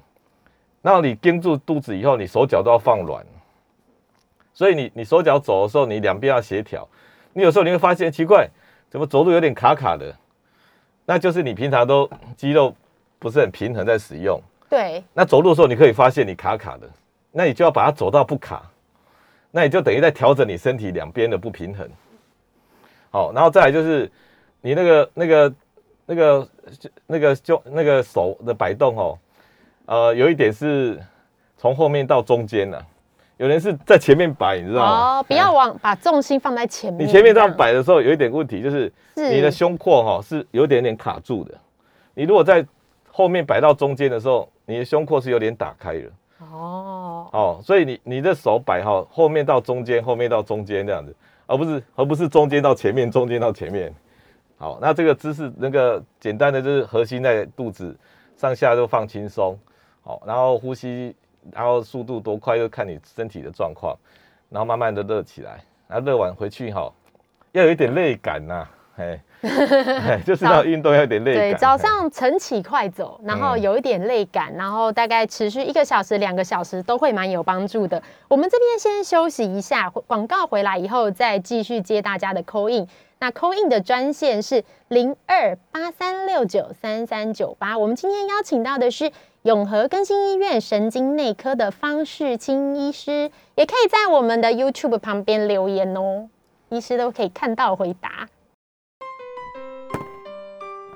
[0.82, 3.24] 那你盯住肚子以后，你手脚都要放软。
[4.52, 6.86] 所以你你手脚走的时候，你两边要协调。
[7.38, 8.48] 你有时候你会发现奇怪，
[8.90, 10.12] 怎么走路有点卡卡的？
[11.06, 12.74] 那就是你平常都肌肉
[13.16, 14.42] 不是很平衡在使用。
[14.68, 16.90] 对，那走路的时候，你可以发现你卡卡的，
[17.30, 18.68] 那你就要把它走到不卡，
[19.52, 21.88] 那你就等于在调整你身体两边的不平衡。
[23.10, 24.10] 好，然后再来就是
[24.60, 25.54] 你那个那个
[26.06, 26.48] 那个
[27.06, 29.18] 那个就那个手的摆动哦，
[29.86, 31.00] 呃，有一点是
[31.56, 32.84] 从后面到中间呢、
[33.38, 35.18] 有人是在前面摆，你知道吗？
[35.18, 41.54] 哦，不要往把重心放在前面，你前面这样摆的时候，有一点问题，就是是你的胸廓哈、是有点点卡住的。
[42.14, 42.66] 你如果在
[43.10, 46.10] 后面摆到中间的时候，你的胸廓是有点打开的。
[46.52, 51.14] 哦，哦，所以你你的手摆好，后面到中间，后面到中间这样子，
[51.46, 53.94] 而不是而不是中间到前面，中间到前面。
[54.56, 57.96] 好，那这个姿势那个简单的就是核心在肚子，
[58.36, 59.56] 上下都放轻松。
[60.02, 61.14] 好，然后呼吸，
[61.52, 63.96] 然后速度多快就看你身体的状况，
[64.48, 66.92] 然后慢慢的热起来，然后热完回去哈，
[67.52, 68.66] 要有一点累感呐、
[68.98, 71.42] 哎就是那种运动要有点累感。
[71.42, 78.02] 对，早哎上晨起快走，然后嗯有一点累感，然后大概持续一个小时、两个小时都会蛮有帮助的。
[78.26, 82.88] 我们这边先休息一下，广告回来以后再继续接大家的 call in。
[83.20, 87.76] 那 call in 的专线是零二八三六九三三九八。
[87.78, 89.10] 我们今天邀请到的是
[89.42, 96.28] 永和更新医院神经内科的方世清医师，也可以在我们的 YouTube 旁边留言哦，
[96.68, 98.28] 医师都可以看到回答。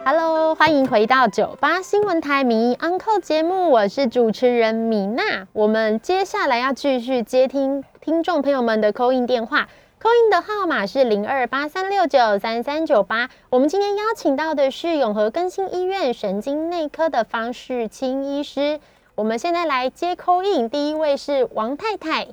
[0.04, 5.46] Hello，欢迎回到九八新闻台民意 Uncle 节目，我是主持人米娜。
[5.52, 9.68] 我们接下来要继续接听听众朋友们的 call in 电话
[10.00, 13.30] 扣印的号码是零二八三六九三三九八。
[13.48, 18.80] 我们今天邀请到的是永和更新医院神经内科的方世清医师。
[19.14, 22.24] 我们现在来接扣印，第一位是王太太。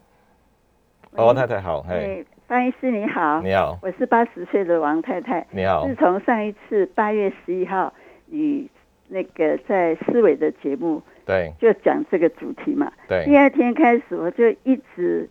[1.11, 5.45] 哦王太太好，嘿，哎，方医师你好，你好，我是八十岁的王太太。
[5.51, 7.93] 你好自，从上一次八月十一号
[8.31, 8.67] 与
[9.07, 15.29] 那个在思维的节目对就讲这个主题嘛，对第，二天开始我就一直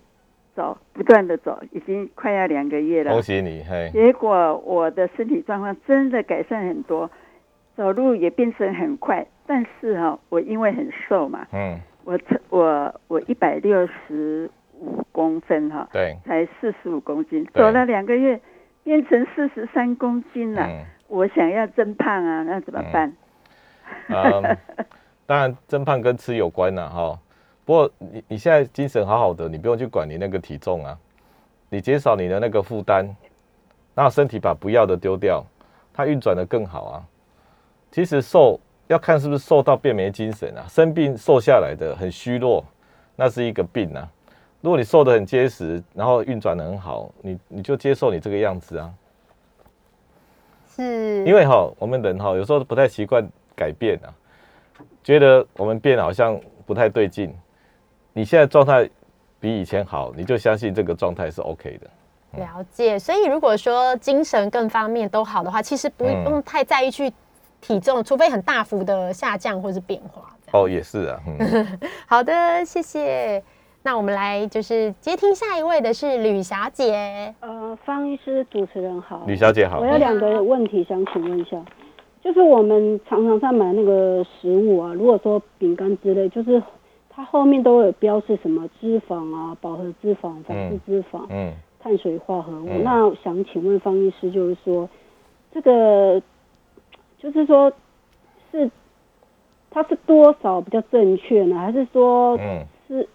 [0.55, 3.21] 走，不断的走，已经快要两个月了恭。
[3.21, 7.11] 喜你，嘿，结果我的身体状况真的改善很多，
[7.77, 9.27] 走路也变成很快。
[9.45, 12.17] 但是哈、我因为很瘦嘛，嗯，我
[12.51, 14.49] 我我一百六十
[14.81, 18.41] 五公分哈、对，才四十五公斤，走了两个月
[18.83, 20.63] 变成四十三公斤了。
[20.63, 23.13] 嗯，我想要增胖啊，那怎么办？
[24.09, 24.57] 嗯，
[25.27, 27.19] 当然增胖跟吃有关呐，哈。
[27.65, 30.99] 不过你你现在精神好好的，你不用去管你那个体重啊，
[31.69, 33.07] 你减少你的那个负担，
[33.95, 35.45] 然后身体把不要的丢掉，
[35.93, 37.05] 它运转的更好啊。
[37.91, 42.65] 其实瘦要看是不是瘦到变没精神啊，生病瘦下来的很虚弱，
[43.17, 44.09] 那是一个病啊。
[44.61, 48.93] 如果你瘦的很结实，然后运转的很好，你你就接受你这个样子啊。
[50.75, 54.11] 是，因为哈，我们人哈有时候不太习惯改变啊，
[55.03, 57.33] 觉得我们变好像不太对劲。
[58.13, 58.89] 你现在状态
[59.39, 61.89] 比以前好，你就相信这个状态是 OK 的。
[62.41, 62.99] 了解。
[62.99, 67.13] 所以如果说精神各方面都好的话，其实不嗯用太在意去
[67.61, 70.37] 体重，除非很大幅的下降或是变化。
[70.53, 73.43] 哦，也是啊，嗯， 好的，谢谢。
[73.85, 77.35] 那我们来就是接听下一位的是吕小姐。
[77.41, 81.57] 呃，方医师主持人好，吕小姐好我，有两个问题想请问一下，
[82.21, 86.63] 就是我们常常在买那个食物啊，如果说饼干之类，就是
[87.09, 92.67] 它后面都有标示什么脂肪啊、饱和脂肪、反式脂肪、嗯，碳水化合物。
[92.69, 94.89] 嗯那我想请问方医师，就是说
[95.55, 96.21] 这个，
[97.19, 97.73] 就是说
[98.51, 98.69] 是
[99.71, 101.57] 它是多少比较正确呢？
[101.57, 103.09] 还是说嗯，是？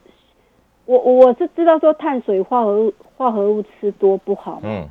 [0.85, 4.85] 我我是知道说碳水化合物化合物吃多不好，嗯，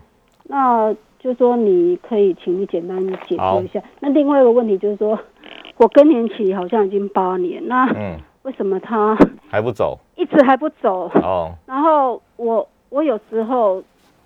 [0.45, 3.82] 那就说你可以请你简单解好说一下。
[4.01, 5.18] 那另外一个问题就是说，
[5.76, 9.16] 我更年期好像已经八年，那嗯， 为什么他
[9.49, 9.99] 还不走？
[10.16, 11.11] 一直还不走？
[11.22, 13.82] 哦，然后我我有时候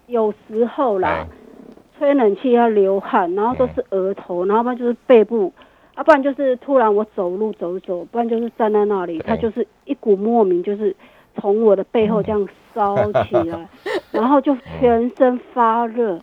[0.06, 1.26] 有时候啦哎，
[1.98, 5.52] 吹冷气要流汗，然后都是额头，然后不然就是背部，
[5.94, 10.94] 啊，不然就是突然我走路走一走，不然就是站在那里，他就是一股莫名就是
[11.36, 13.68] 从我的背后这样烧起来，
[14.10, 16.20] 然后就全身发热，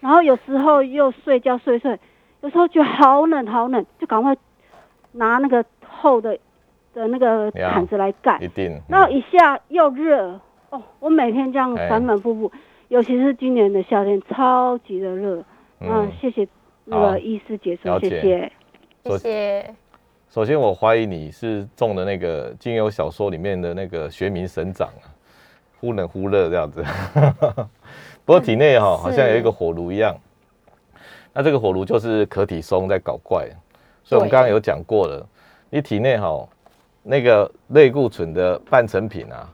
[0.00, 1.98] 然后有时候又睡觉睡睡，
[2.40, 4.36] 有时候觉得好冷好冷，就赶快
[5.12, 6.38] 拿那个厚的
[6.92, 10.40] 的那个毯子来盖一，定，然后一下又热
[10.70, 12.52] 哦，我每天这样哎反反复复，
[12.88, 15.42] 尤其是今年的夏天，超级的热。
[15.80, 16.48] 嗯，谢谢
[16.84, 18.52] 那个医师解说，谢谢。
[19.04, 19.74] 谢谢。
[20.34, 25.06] 首先，我怀疑你是中的那个金庸小说里面的那个学名神掌啊，
[25.78, 26.84] 忽冷忽热这样子。
[28.26, 30.12] 不过体内哈、好像有一个火炉一样，
[31.32, 33.48] 那这个火炉就是可体松在搞怪，
[34.02, 35.24] 所以我们刚刚有讲过了，
[35.70, 36.48] 你体内哈、
[37.04, 39.48] 那个类固醇的半成品啊，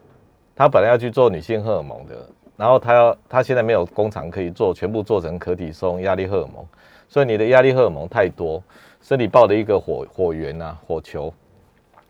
[0.57, 2.17] 它本来要去做女性荷尔蒙的，
[2.57, 6.67] 然后它要它现在没有工厂可以做，全部做成可体松压力荷尔蒙，
[7.07, 8.63] 所以你的压力荷尔蒙太多，
[9.01, 11.33] 身体爆的一个火火源啊，火球，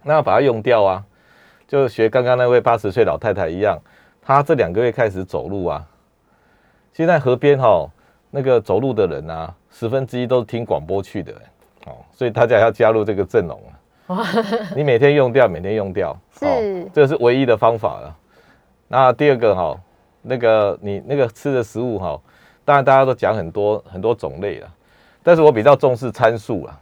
[0.02, 1.04] 那要把它用掉啊，
[1.66, 3.78] 就学刚刚那位八十岁老太太一样，
[4.20, 5.86] 她这两个月开始走路啊，
[6.92, 7.88] 现在河边哈、
[8.30, 11.32] 那个走路的人啊，十分之一都是听广播去的、
[11.86, 13.70] 哦，所以大家要加入这个阵容啊。
[14.74, 16.44] 你每天用掉，每天用掉，是。
[16.44, 18.16] 哦，这个是唯一的方法了。
[18.88, 19.80] 那第二个哈、
[20.20, 22.20] 那个你那个吃的食物哈、
[22.64, 24.68] 当然大家都讲很多很多种类了，
[25.22, 26.80] 但是我比较重视参数啊。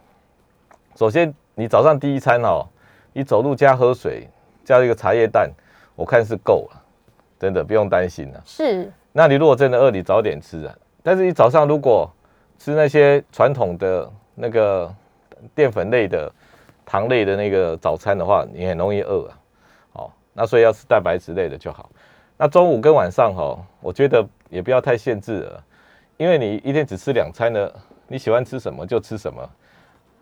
[0.95, 2.67] 首先，你早上第一餐哦，
[3.13, 4.27] 你走路加喝水
[4.65, 5.49] 加一个茶叶蛋，
[5.95, 6.81] 我看是够了，
[7.39, 8.41] 真的不用担心了。
[8.45, 10.75] 是那你如果真的饿，你早点吃啊。
[11.01, 12.09] 但是你早上如果
[12.57, 14.93] 吃那些传统的那个
[15.55, 16.31] 淀粉类的、
[16.85, 19.39] 糖类的那个早餐的话，你很容易饿啊。
[19.93, 21.89] 哦，那所以要吃蛋白质类的就好。
[22.37, 25.63] 那中午跟晚上哈、我觉得也不要太限制了，
[26.17, 27.71] 因为你一天只吃两餐呢，
[28.09, 29.49] 你喜欢吃什么就吃什么，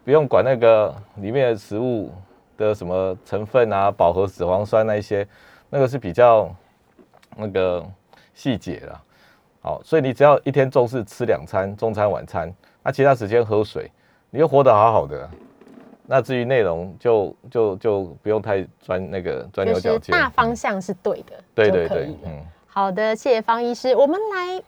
[0.03, 2.11] 不用管那个里面的食物
[2.57, 5.25] 的什么成分啊，饱和脂肪酸那一些，
[5.69, 6.53] 那个是比较
[7.35, 7.83] 那个
[8.33, 9.01] 细节啦。
[9.61, 13.89] 好，所以你只要一天重视吃两餐，中餐晚餐，那其他时间喝水，
[14.29, 15.29] 你就活得好好的。
[16.05, 20.13] 那至于内容就就就不用太钻那个钻牛就是角尖。
[20.13, 22.15] 大方向是对的，对对对。
[22.25, 23.93] 嗯，好的，谢谢方医师。
[23.95, 24.63] 我们来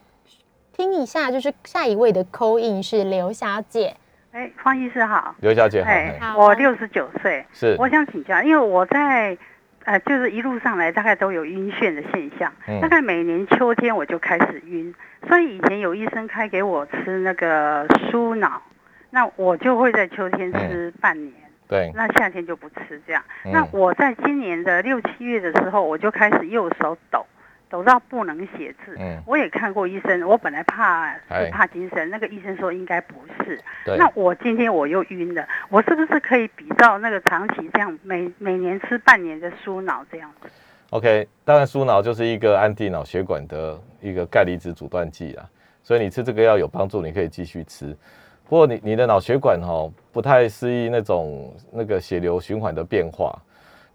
[0.80, 3.94] 听一下，就是下一位的扣印是刘小姐。
[4.32, 5.36] 哎，方医师好。
[5.42, 7.76] 刘小姐好，哎，我六十九岁，是。
[7.78, 9.38] 我想请教，因为我在
[9.84, 12.80] 呃，就是一路上来大概都有晕眩的现象，嗯。
[12.80, 14.96] 大概每年秋天我就开始晕，
[15.28, 18.62] 所以以前有医生开给我吃那个舒脑，
[19.10, 21.34] 那我就会在秋天吃半年。
[21.68, 23.22] 对，那夏天就不吃这样。
[23.44, 23.52] 嗯。
[23.52, 27.26] 那我在今年的六七月的时候，我就开始右手抖，
[27.70, 28.96] 抖到不能写字。
[29.00, 33.60] 嗯我也看过医生，我本来怕哎是怕精神，那个医生说应该不是。
[33.86, 40.50] 对，那我今天我又晕了，我是不是可以比照那个长期这样每每年吃半年的舒脑这样子
[40.90, 45.48] ？OK，当然舒脑就是一个安定脑血管的一个钙离子阻断剂啊，
[45.84, 47.96] 所以你吃这个药有帮助，你可以继续吃。
[48.48, 53.40] 不过你你的脑血管哈、不太适应那种那个血流循环的变化，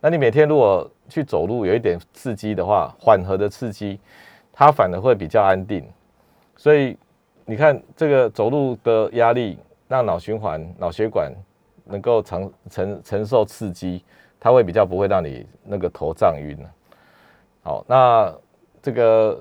[0.04, 3.98] 那你每天如果去走路有一点刺激的话，缓和的刺激，
[4.52, 5.82] 它反而会比较安定。
[6.58, 6.94] 所以
[7.46, 11.32] 你看这个走路的压力，让脑循环、脑血管
[11.84, 14.04] 能够承承承受刺激，
[14.38, 16.54] 它会比较不会让你那个头胀晕
[17.62, 18.30] 好，那
[18.82, 19.40] 这个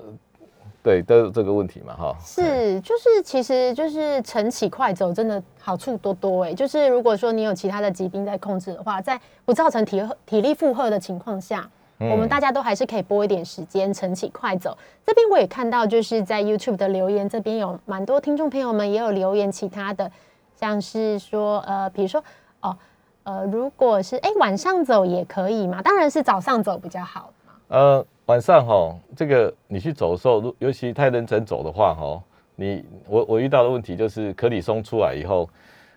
[0.84, 6.52] 对都有这个问题嘛，哈，是，就是其实就是晨起快走，真的好处多多哎。
[6.52, 11.66] 就是如果说你有其他的疾病在控制的话，在不造成体体力负荷的情况下，
[12.00, 14.76] 嗯我们大家都还是可以拨一点时间晨起快走。
[15.06, 20.12] 这边我也看到，就是在 YouTube 的留言这边有蛮多听众朋友们也有留言其他的，
[20.54, 22.22] 像是说呃，比如说
[22.60, 22.76] 哦
[23.22, 27.32] 呃，如果是哎晚上走也可以嘛，当然是早上走比较好。
[27.68, 32.22] 呃，晚上哈，这个你去走的时候，如尤其太认真走的话哈，
[32.56, 35.48] 你我我遇到的问题就是可里松出来以后，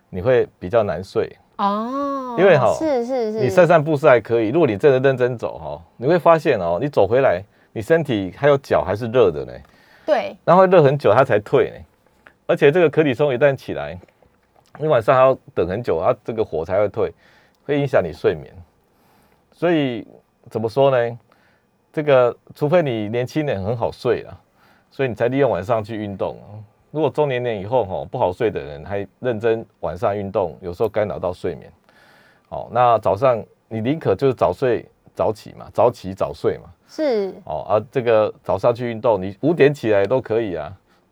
[0.10, 1.34] 你会比较难睡。
[1.58, 9.54] 哦，因为哈是是是，你散散步是还可以，如果你真的认真走哈，你会发现哦，你走回来，你身体还有脚还是热的呢，
[10.06, 11.78] 对然后会热很久它才退呢。
[12.46, 13.98] 而且这个可里松一旦起来，
[14.78, 17.12] 你晚上还要等很久，它这个火才会退，
[17.66, 18.54] 会影响你睡眠。
[19.52, 20.06] 所以
[20.50, 21.20] 怎么说呢？
[21.98, 24.40] 这个除非你年轻人很好睡啊，
[24.92, 26.38] 所以你才利用晚上去运动。
[26.92, 31.74] 如果中年人以后哈不好睡的人，还认真晚上运动，有时候干扰到睡眠。
[32.50, 34.86] 哦，那早上你宁可就是早睡
[35.16, 36.70] 早起嘛，早起早睡嘛。
[36.88, 40.72] 是哦啊，这个早上去运动，你五点起来都可以啊。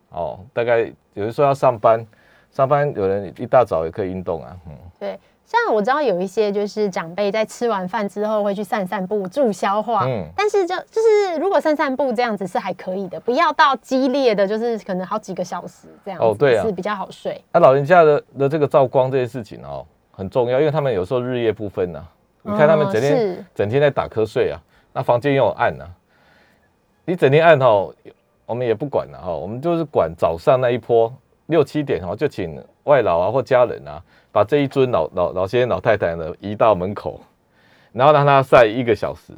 [0.09, 0.81] 哦，大概
[1.15, 2.05] 有人说要上班，
[2.51, 4.55] 上班有人一大早也可以运动啊。
[4.67, 10.25] 嗯，对，像我知道有一些就是长辈在吃完饭之后会去散散步助消化，嗯。
[10.35, 16.65] 但是就就是如果散散步这样子是还可以的，不要到激烈的，就是可能好几个小时这样子，哦对啊。
[16.65, 17.39] 是比较好睡。
[17.51, 22.03] 那、老人家的的这个照光这些事情哦，很重要，因为他们有时候日夜不分呐、
[22.41, 23.45] 你看他们哦整天、是。
[23.53, 24.59] 整天在打瞌睡啊，
[24.93, 25.85] 那房间又有暗啊，
[27.05, 27.93] 你整天暗哦，
[28.47, 31.13] 我们也不管了哈、我们就是管早上那一波
[31.47, 34.01] 六七点哦，就请外劳啊或家人啊，
[34.35, 37.21] 把这一尊老老老先生老太太呢移到门口，
[37.93, 39.31] 然后让他晒一个小时，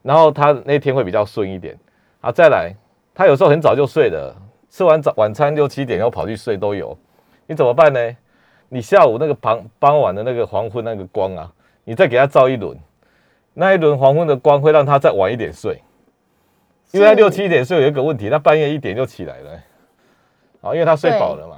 [0.00, 1.76] 然后他那天会比较顺一点。
[2.20, 2.30] 啊。
[2.30, 2.72] 再来，
[3.12, 4.32] 他有时候很早就睡了，
[4.70, 6.96] 吃完早晚餐六七点又跑去睡都有，
[7.48, 8.16] 你怎么办呢？
[8.68, 11.52] 你下午那个傍傍晚的那个黄昏那个光啊，
[11.82, 12.78] 你再给他照一轮，
[13.54, 15.82] 那一轮黄昏的光会让他再晚一点睡，
[16.92, 19.50] 因为他六七点睡有一个问题，他半夜一点就起来了，
[20.60, 21.55] 啊，因为他睡饱了嘛，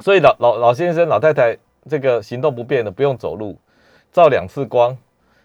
[0.00, 1.56] 所以老老老先生老太太
[1.88, 3.56] 这个行动不便的不用走路，
[4.10, 4.96] 照两次光，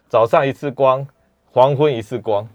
[0.08, 1.06] 早上一次光，
[1.52, 2.48] 黄昏一次光，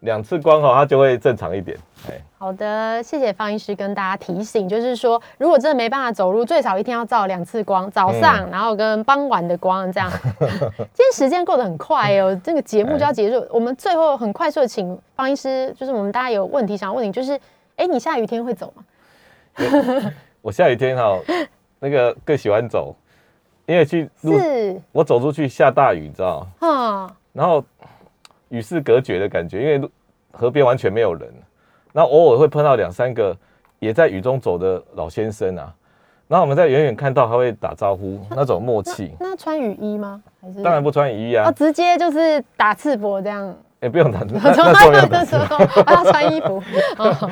[0.00, 1.76] 两次光哈、他就会正常一点，
[2.08, 10.10] 哎，好的，谢谢方医师跟大家提醒，就是说如果真的没办法走路，最少一天要照两次光，早上、然后跟傍晚的光这样。
[10.92, 17.38] 今天时间过得很快哦，这个节目就要结束，我们最后很快速的请方医师，就是我们大家有问题想要问你，就是
[17.76, 18.84] 哎，你下雨天会走吗？
[20.42, 21.18] 我下雨天哈、
[21.78, 22.94] 那个更喜欢走，
[23.64, 26.68] 因为去路是，我走出去下大雨，你知道吗？
[26.68, 27.64] 哈，然后
[28.48, 29.90] 与世隔绝的感觉，因为路
[30.32, 31.32] 河边完全没有人，
[31.92, 33.36] 那偶尔会碰到两三个
[33.78, 35.72] 也在雨中走的老先生啊，
[36.26, 39.12] 然后我们在远远看到他会打招呼，那种默契。
[39.20, 40.20] 那穿雨衣吗？
[40.40, 40.60] 还是？
[40.60, 45.18] 当然不穿雨衣哦，啊，直接就是打赤膊这样，也不用打， 那那时候没有打。
[45.22, 46.60] 那时候要穿衣服。
[46.98, 47.30] 哦， 好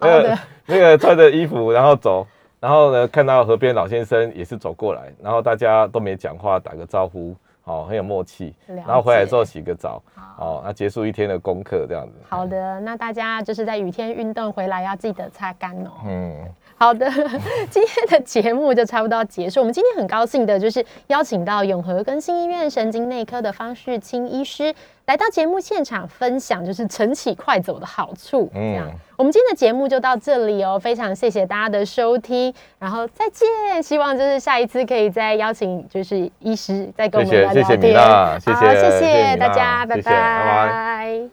[0.00, 0.28] 那的。
[0.30, 0.38] 个，
[0.68, 2.26] 那个穿着衣服然后走，
[2.66, 8.52] 然后呢看到河边老先生也是走过来，然后大家都没讲话，打个招呼，哦，很有默契。
[8.66, 10.02] 然后回来之后洗个澡，
[10.36, 12.14] 哦，那结束一天的功课这样子。
[12.28, 15.90] 好的，那大家就是在雨天运动回来要记得擦干哦。
[16.06, 16.44] 嗯，
[16.78, 17.10] 好的，
[17.70, 19.60] 今天的节目就差不多要结束。
[19.60, 24.74] 我们今天很高兴的就是邀请到永和更新医院神经内科的方世清医师
[25.06, 28.50] 来到节目现场分享，就是晨起快走的好处。
[28.52, 33.82] 这样嗯，我们今天的节目就到这里哦，非常谢谢大家的收听，然后再见。
[33.82, 38.38] 希望就是下一次可以再邀请就是医师再跟我们谢谢谢谢米聊聊天。
[38.38, 41.24] 娜谢谢好谢谢谢米娜大家，拜拜